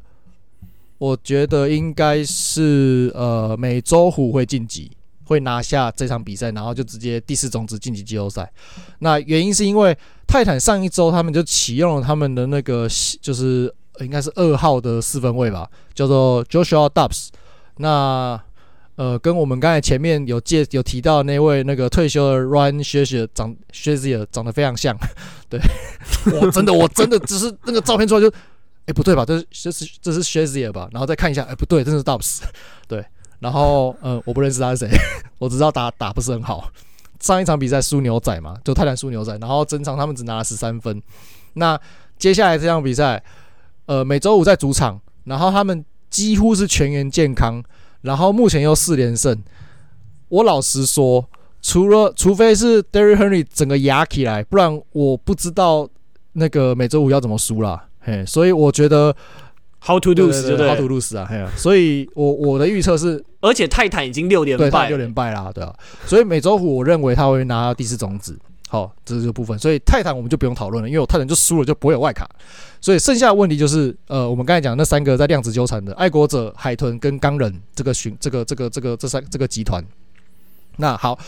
[1.00, 4.92] 我觉得应该是呃，美洲虎会晋级，
[5.26, 8.48] 会拿下这场比赛，然后就直接第四种子晋级季后赛。
[9.00, 9.98] 那原因是因为
[10.28, 12.88] 泰坦上一周他们就启用了他们的那个
[13.20, 13.74] 就是。
[14.00, 17.30] 应该是二号的四分卫吧，叫做 Joshua Dobbs。
[17.78, 18.40] 那
[18.96, 24.96] 呃，跟我们刚才前面有介有提到那位那个退休的 Ryan Shazier 长 Shazier 长得非常像。
[25.50, 25.60] 对，
[26.40, 28.34] 我真的我真的只是那个照片出来就，哎、
[28.88, 29.26] 欸、不对吧？
[29.26, 30.88] 这是这是这是 Shazier 吧？
[30.92, 32.42] 然后再看一下，哎、欸、不对，这是 Dobbs。
[32.88, 33.04] 对，
[33.40, 34.90] 然后呃，我不认识他是谁，
[35.40, 36.70] 我只知道打打不是很好。
[37.20, 41.02] 上一场比赛输牛仔嘛，就泰坦输牛仔，然后整场他们只拿了十三分。
[41.54, 41.80] 那
[42.20, 43.24] 接下来这场比赛，
[43.86, 47.64] 呃，每周五在主场，然后他们几乎是全员健康，
[48.02, 49.42] 然后目前又四连胜。
[50.30, 51.30] 我老实说，
[51.62, 55.88] 除了除非是 Derrick Henry 整个压起来，不然我不知道
[56.34, 57.88] 那个每周五要怎么输啦。
[58.00, 59.16] 嘿，所以我觉得
[59.82, 65.74] How to lose 对，对，，How to lose 啊，嘿啊，所以我我的预测是，而且泰坦已经六连败，六连败啦，对啊，
[66.06, 68.40] 所以每周五我认为他会拿到第四种子。
[68.74, 72.28] 好，这是这个部分，所以泰坦我们就不用讨论了，因为我泰坦就输了就不会有外卡，
[72.82, 79.86] 所以剩下的问题就是，呃，我们刚才讲那三个在量子纠缠的爱国者、海豚跟钢人这个群，这个这个这个这三这个集团。
[80.78, 81.20] 那好，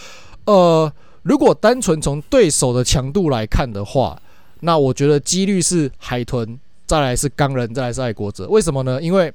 [0.45, 0.91] 呃，
[1.21, 4.19] 如果单纯从对手的强度来看的话，
[4.61, 8.47] 那我觉得几率是海豚，再来是钢人，再来是爱国者。
[8.47, 8.99] 为什么呢？
[8.99, 9.31] 因为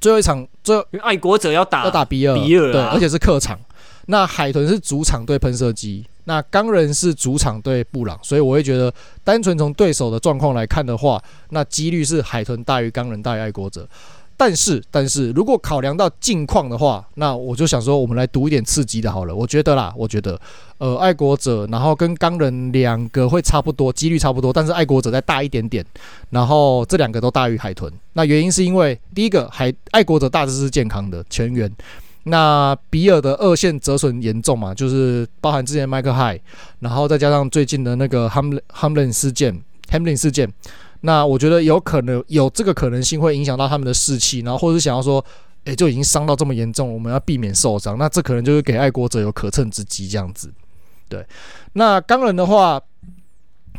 [0.00, 3.60] 最后一场，最后爱国者要打要打比尔，比尔、啊、对，而且是客场。
[4.06, 6.06] 那海豚是主场对喷射机。
[6.24, 8.92] 那钢人是主场对布朗，所以我会觉得，
[9.24, 13.88] 单纯从对手的状况来看的话，那几率是海豚大于钢人大于爱国者。
[14.34, 19.32] 但是，但是如果考量到近况的话，那我就想说，我们来赌一点刺激的好了。
[19.32, 20.40] 我觉得啦，我觉得，
[20.78, 25.84] 呃，爱国者，然后跟钢人两个会差不多，几率差不多，但是爱国者再大一点点，
[26.30, 27.92] 然后这两个都大于海豚。
[28.14, 31.70] 那原因是因为第一个海爱国者大致是健康的全员。
[32.24, 36.40] 那比尔的二线折损严重嘛，就是包含之前麦克海，
[36.80, 39.60] 然后再加上最近的那个 Hamlin 事件
[39.90, 40.48] ，Hamlin 事件，
[41.00, 45.24] 那我觉得有可能有这个可能性会影响到他们的士气，然后或者是想要说，
[45.64, 50.52] 诶，就已经伤到这么严重，我们要避免受伤，那这可能就是给爱国者有可乘之机这样子。
[51.08, 51.26] 对，
[51.72, 52.80] 那钢人的话。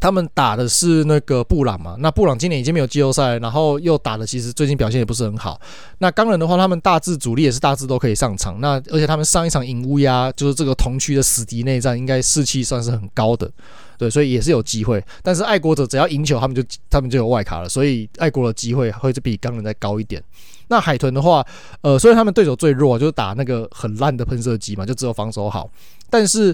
[0.01, 1.95] 他们打的是那个布朗嘛？
[1.99, 5.59] 那布朗今年已经没有季后赛，然后又打的其实最近表现也不是很好。
[5.99, 8.59] 那钢人的话，他们大致主力也是大致都可以上场。
[8.59, 13.49] 那而且他们上一场赢乌鸦，就是这个同区的死敌内战，应该士气算是很高的，
[13.97, 15.01] 对，所以也是有机会。
[15.21, 20.21] 但是爱国者只要赢球，他们就他们就有外卡了，所以爱国的机会会比钢人再高一点。
[20.67, 21.45] 那海豚的话，
[21.81, 25.69] 呃，虽然他们对手最弱，就是打那个很烂的喷射机嘛，就只有防守好，
[26.09, 26.53] 但是。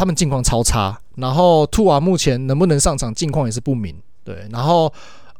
[0.00, 3.94] 他们近况超差，然后兔娃目前能不能上场，近况也是不明。
[4.24, 4.90] 对，然后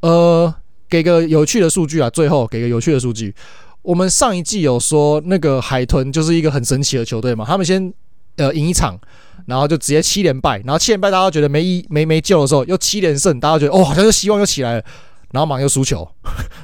[0.03, 0.55] 呃，
[0.87, 3.35] 给个有趣的数据啊，最后给个有趣的数据。
[3.81, 7.91] 我们上一季有说那个海豚就是一个很神奇的球队嘛，他们先
[8.37, 9.01] 呃赢一场，
[9.47, 14.85] 然后就直接七连败，然后七连败大家都觉得没一没没救的时候，又七连胜，大家觉得哦好像就希望又起来了，
[15.33, 16.07] 然后马上又输球，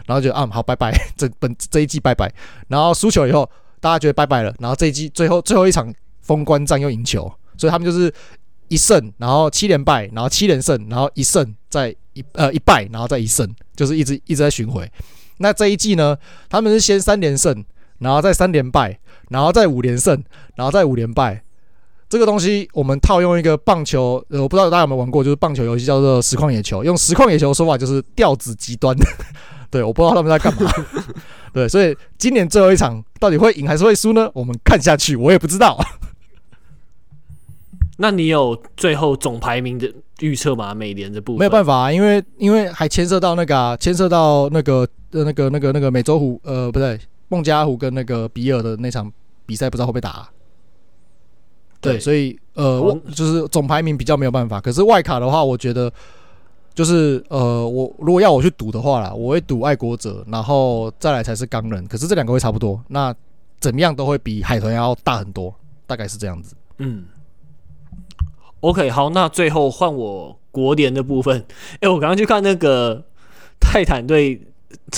[0.04, 2.30] 然后就啊好拜拜，这本这一季拜拜，
[2.68, 3.48] 然后输球以后
[3.80, 5.90] 大家觉得拜拜了，然后这一季最后最后一场
[6.20, 7.32] 封关战又赢球。
[7.56, 8.12] 所以他们就是
[8.68, 14.90] 一胜，然后七连败，然后七连胜，然后一胜再一呃一败，然后再一胜，就是一直一直在巡回。
[15.38, 16.16] 那这一季呢，
[16.48, 17.64] 他们是先三连胜，
[17.98, 18.98] 然后再三连败，
[19.30, 20.22] 然后再五连胜，
[20.54, 21.42] 然后再五连败。
[22.08, 26.84] 这个东西我们套用一个棒球，我不知道大家有没有玩过，就是棒球游戏叫做实况野球。
[26.84, 28.96] 用实况野球的说法就是调子极端。
[29.68, 30.70] 对，我不知道他们在干嘛。
[31.52, 34.30] 对，所以今年最后一场到底会赢还是会输呢？
[34.34, 35.76] 我们看下去，我也不知道。
[37.98, 39.90] 那你有最后总排名的
[40.20, 40.74] 预测吗？
[40.74, 49.10] 美联的部分没有办法，因为因为还牵涉到那个啊牵、涉到那个呃那个那个那个美洲虎呃不对孟加拉虎跟那个比尔的那场
[49.46, 50.28] 比赛不知道会不会打、
[51.80, 54.60] 对，对，所以呃我就是总排名比较没有办法。
[54.60, 55.90] 可是外卡的话，我觉得
[56.74, 61.86] 就是呃我如果要我去赌的话啦，我会赌爱国者，然后再来才是钢人。
[61.86, 63.14] 可是这两个会差不多，那
[63.58, 65.54] 怎么样都会比海豚要大很多，
[65.86, 66.54] 大概是这样子。
[66.76, 67.06] 嗯。
[68.60, 71.44] OK，好，那最后换我国联的部分。
[71.74, 73.04] 哎、欸，我刚刚去看那个
[73.60, 74.40] 泰坦队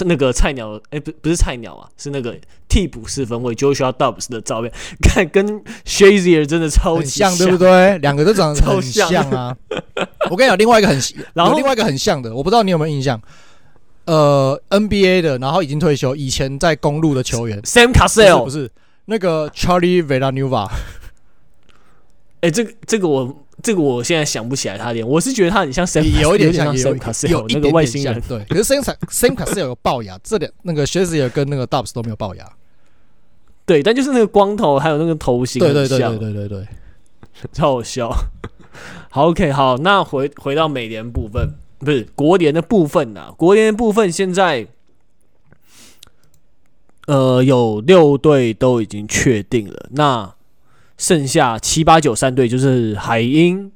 [0.06, 2.36] 那个菜鸟，哎、欸，不不是菜鸟啊，是那个
[2.68, 7.98] 替补四分卫 Joshua Dobbs 的照片， 看跟 Shazier 真的超级像，像，对不对？
[7.98, 9.54] 两个都长得 很像啊。
[10.30, 10.98] 我跟你讲，另外一个很，
[11.34, 13.20] 然后另外一个很像的，我不知道你有没有印象？
[14.06, 18.70] 呃，NBA 的，然后已经退休，以前在公路的球员 Sam Cassell，不是
[19.06, 20.66] 那个 Charlie Villanueva。
[22.40, 23.44] 哎、欸，这个这个我。
[23.62, 28.22] 这个我现在想不起来他脸，我是觉得他很像 Sam，有一点像，有点像有那个外星人。
[28.28, 32.48] 对，可是 Sam Sam Cassell 有齙牙，这点那个 Shazier 跟那个 Dobbs 都没有龅牙。
[33.66, 36.66] 对，但就是那个光头还有那个头型，对对对对对对对，
[37.52, 38.10] 超好笑。
[39.10, 43.34] 好，OK，好，那回回到美联部分，不是国联的部分呐、啊。
[43.36, 44.68] 国联的部分现在，
[47.06, 49.88] 呃，有六队都已经确定了。
[49.90, 50.34] 那
[50.98, 53.72] 剩下七八九三队就是海鹰、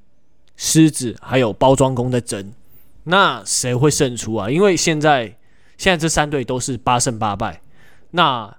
[0.56, 2.52] 狮子还有包装工在争，
[3.04, 4.50] 那谁会胜出啊？
[4.50, 5.36] 因为现在
[5.78, 7.62] 现在这三队都是八胜八败，
[8.10, 8.54] 那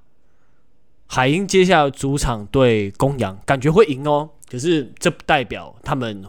[1.07, 4.29] 海鹰接下来主场对公羊，感觉会赢哦。
[4.49, 6.23] 可是这不代表他们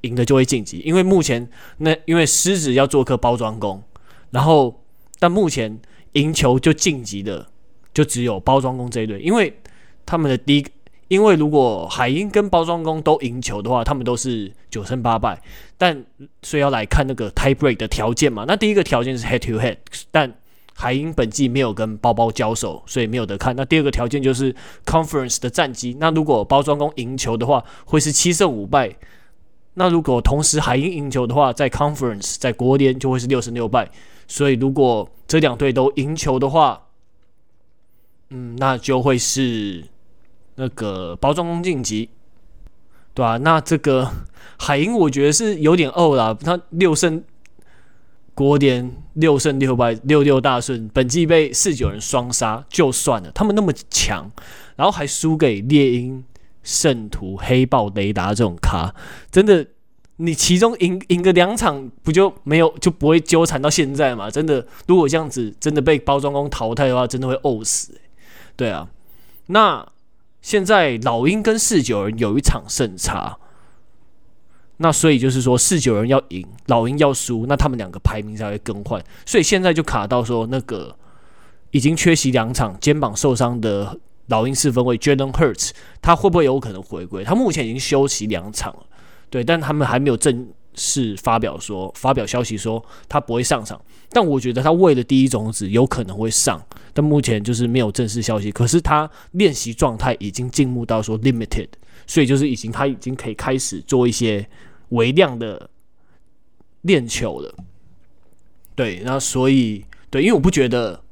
[0.00, 1.48] 赢的就会晋级，因为目前
[1.78, 3.82] 那因为狮子要做客包装工，
[4.30, 4.82] 然后
[5.18, 5.78] 但目前
[6.12, 7.46] 赢球就晋级的
[7.94, 9.60] 就只有包装工这一队，因为
[10.04, 10.66] 他们的第一，
[11.10, 15.42] 因为如果海鹰跟包装工都赢球的话，他们都是九胜八败，
[15.76, 16.04] 但
[16.40, 19.76] 所以要来看那个 tie break 的条件嘛，那第一个条件是 head to head，
[20.12, 20.32] 但
[20.76, 23.56] 海鹰本季没有跟包包交手，所以没有得看。
[23.56, 24.54] 那第二个条件就是
[24.86, 28.94] conference 的战绩，那如果包装工赢球的话，会是七胜五败。
[29.74, 33.90] 那如果同时海鹰赢球的话，在 Conference 在国联就会是六胜六败，
[34.28, 36.86] 所以如果这两队都赢球的话，
[38.30, 39.84] 嗯，那就会是
[40.60, 42.08] 那个包装工晋级，
[43.14, 43.36] 对吧、啊？
[43.38, 44.08] 那这个
[44.60, 47.24] 海鹰我觉得是有点呕了，他六胜
[48.34, 54.30] 国联六胜六败六六大顺，本季被四九人双杀就算了，他们那么强，
[54.76, 56.22] 然后还输给猎鹰。
[56.62, 58.94] 圣徒、黑豹、雷达这种咖，
[59.30, 59.66] 真的，
[60.16, 64.30] 你其中赢赢个两场，不就没有就不会纠缠到现在嘛？
[64.30, 67.98] 真的，如果这样子真的被包装工淘汰的话，真的会呕死、
[68.56, 68.86] 对啊，
[69.46, 69.88] 那
[70.42, 73.38] 现在老鹰跟四九人有一场胜差，
[74.78, 79.02] 那所以就是说四九人要赢，老鹰要输，那他们两个排名才会更换。
[79.26, 80.96] 所以现在就卡到说那个
[81.70, 83.98] 已经缺席两场、肩膀受伤的。
[84.26, 85.70] 老鹰四分卫 Jalen Hurts，
[86.00, 87.24] 他会不会有可能回归？
[87.24, 88.86] 他目前已经休息两场了，
[89.28, 93.80] 对，但他们还没有正是发表说发表消息说他不会上场。
[94.10, 96.60] 但我觉得他为了第一种子有可能会上，
[96.92, 98.50] 但目前就是没有正式消息。
[98.50, 101.68] 可是他练习状态已经进入到说 limited，
[102.06, 104.48] 所以就是已经他已经可以开始做一些
[104.90, 105.70] 微量的
[106.82, 107.54] 练球了。
[108.74, 111.02] 对，那所以对，因为我不觉得。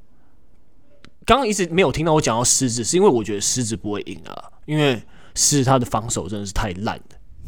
[1.24, 4.94] 刚刚一直没有听到我讲到狮子，是因为我觉得狮子不会赢啊，因为
[5.34, 7.02] 狮子他的防守真的是太烂了。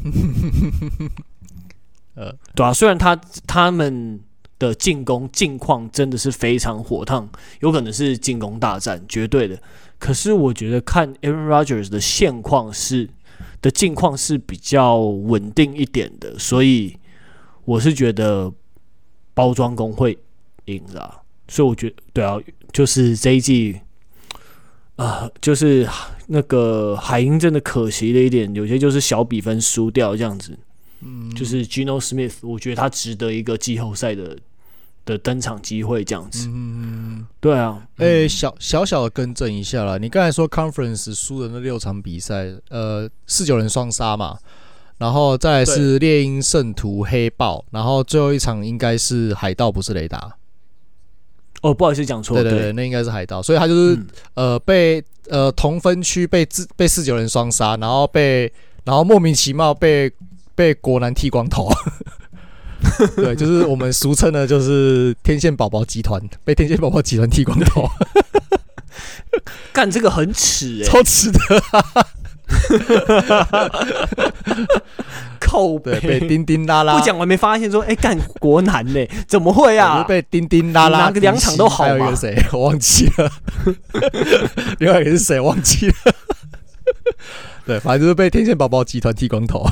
[2.20, 3.16] 呃，对啊，虽然他
[3.46, 4.20] 他们
[4.58, 7.26] 的进攻近况真的是非常火烫，
[7.60, 9.58] 有可能是进攻大战，绝对的。
[9.98, 13.08] 可是我觉得看 Aaron Rodgers 的现况是
[13.62, 16.98] 的境况是比较稳定一点的，所以
[17.64, 18.52] 我是觉得
[19.32, 20.18] 包装工会
[20.66, 21.22] 赢了。
[21.48, 22.38] 所以我觉得，对啊，
[22.70, 23.80] 就是这一季，
[24.96, 25.88] 啊、就是
[26.26, 30.58] 那个海鹰真的可惜的一点，有些就是小比分输掉这样子。
[31.02, 34.36] 嗯，就是 Gino Smith，我觉得他值得一个季后赛的
[35.04, 36.46] 的登场机会这样子。
[36.48, 37.86] 嗯，对啊。
[37.96, 44.38] 诶、欸，小小小的更正一下啦，你刚才说 Conference 输的那六场比赛，呃，四九人双杀嘛，
[44.98, 50.36] 然后再是猎鹰、圣徒、黑豹，然后最后一场应该是海盗，不是雷达。
[51.62, 52.40] 哦，不好意思，讲错。
[52.42, 58.50] 对对对，那应该是海盗，所以他就是、嗯、呃被呃同分区被自被四九人双杀，然后被
[58.84, 60.10] 然后莫名其妙被
[60.60, 61.72] 被国男剃光头。
[63.16, 67.88] 对，就是我们俗称的，就是天线宝宝集团被天线宝宝集团剃光头。
[69.72, 71.40] 干这个很耻哎、欸，超耻的。
[75.40, 76.98] 靠北，被叮叮啦啦。
[76.98, 79.08] 不讲完没发现说，哎、欸，干国南嘞？
[79.26, 80.02] 怎么会啊？
[80.02, 81.84] 被叮叮拉拉，拿个两场都好？
[81.84, 82.36] 还有一个谁？
[82.52, 83.32] 我忘记了。
[84.78, 85.40] 另外一个是谁？
[85.40, 85.94] 忘记了。
[87.64, 89.66] 对，反正就是被天线宝宝集团剃光头。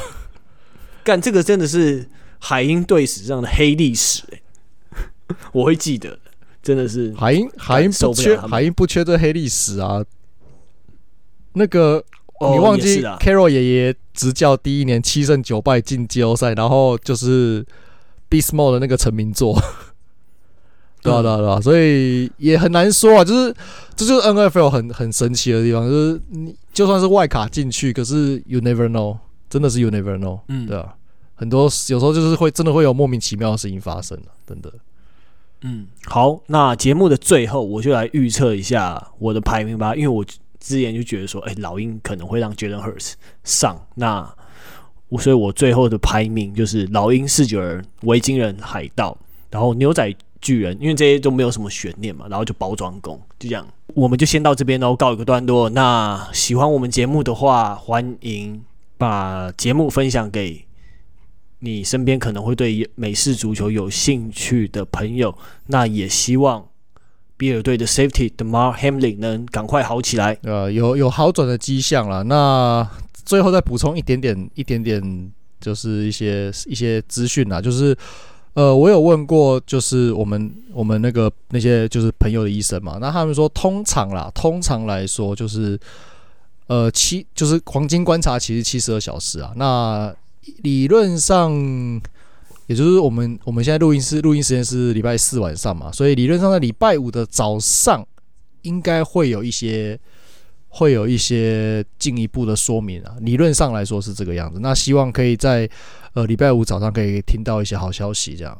[1.09, 2.07] 干这个真的是
[2.39, 6.19] 海鹰队史上的黑历史哎，我会记得，
[6.63, 10.05] 真的是海鹰海鹰不缺海鹰不缺这黑历史啊。
[11.55, 12.05] 那个。
[12.41, 17.67] Oh, 你忘记 Carroll 爷爷执教第一年七胜九败进季后赛，然后就是
[18.31, 19.61] Beast Mode 的那个成名作，
[21.03, 23.53] 对啊对啊对啊，所以也很难说啊，就是
[23.97, 29.19] 这就是 NFL 很很神奇的地方，就是你就算是外卡进去，可是 You never know，
[29.51, 30.95] 真的是 You never know，嗯，对啊，
[31.39, 34.70] 很多有时候就是会真的会有莫名其妙的事情发生啊，真的。
[35.62, 40.22] 嗯，好，那节目的最后我就来预测一下我的排名吧，因为我。
[40.61, 43.12] 之前就觉得说，哎、欸，老鹰可能会让 Jalen Hurts
[43.45, 44.28] 上，那
[45.09, 49.16] 我所以，我最后的排名就是老鹰、四九人、维京人、海盗，
[49.51, 53.64] 然后牛仔巨人，因为这些都没有什么悬念嘛，然后就包装工，就这样，
[53.95, 55.70] 我们就先到这边喽，告一个段落。
[55.70, 58.61] 那喜欢我们节目的话，欢迎
[58.99, 60.66] 把节目分享给
[61.61, 65.37] 你身边可能会对美式足球有兴趣的朋友，
[65.67, 66.65] 那也希望。
[67.41, 72.25] 比尔队的 Safety Damar Hamlin 能赶快好起来，呃，有有好转的迹象了。
[72.25, 72.85] 那
[73.25, 75.31] 最后再补充一点点，一点点
[75.61, 77.97] 就是一些一些资讯啊，就是
[78.55, 85.79] 呃，我有问过，就是我们我们那个那些就是朋友的医生嘛，那他们说通常啦，通常来说就是
[86.67, 90.13] 呃七就是黄金观察其实七十二小时啊，那
[90.63, 91.53] 理论上，
[92.67, 98.07] 也就是我们我们现在录音室录音时间是礼拜四晚上嘛，所以理论上在礼拜五的早上
[98.63, 99.99] 应该会有一些
[100.69, 103.17] 会有一些进一步的说明啊。
[103.21, 105.69] 理论上来说是这个样子，那希望可以在
[106.13, 108.57] 呃礼拜五早上可以听到一些好消息，这样。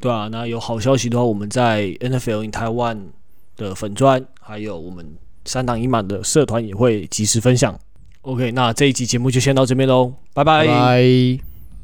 [0.00, 2.98] 对啊，那有好消息的话，我们在 NFL in Taiwan
[3.56, 5.14] 的粉砖，还有我们
[5.44, 7.78] 三档一满的社团也会及时分享。
[8.24, 10.66] OK，那这一集节目就先到这边喽，拜拜。
[10.66, 11.53] 拜拜。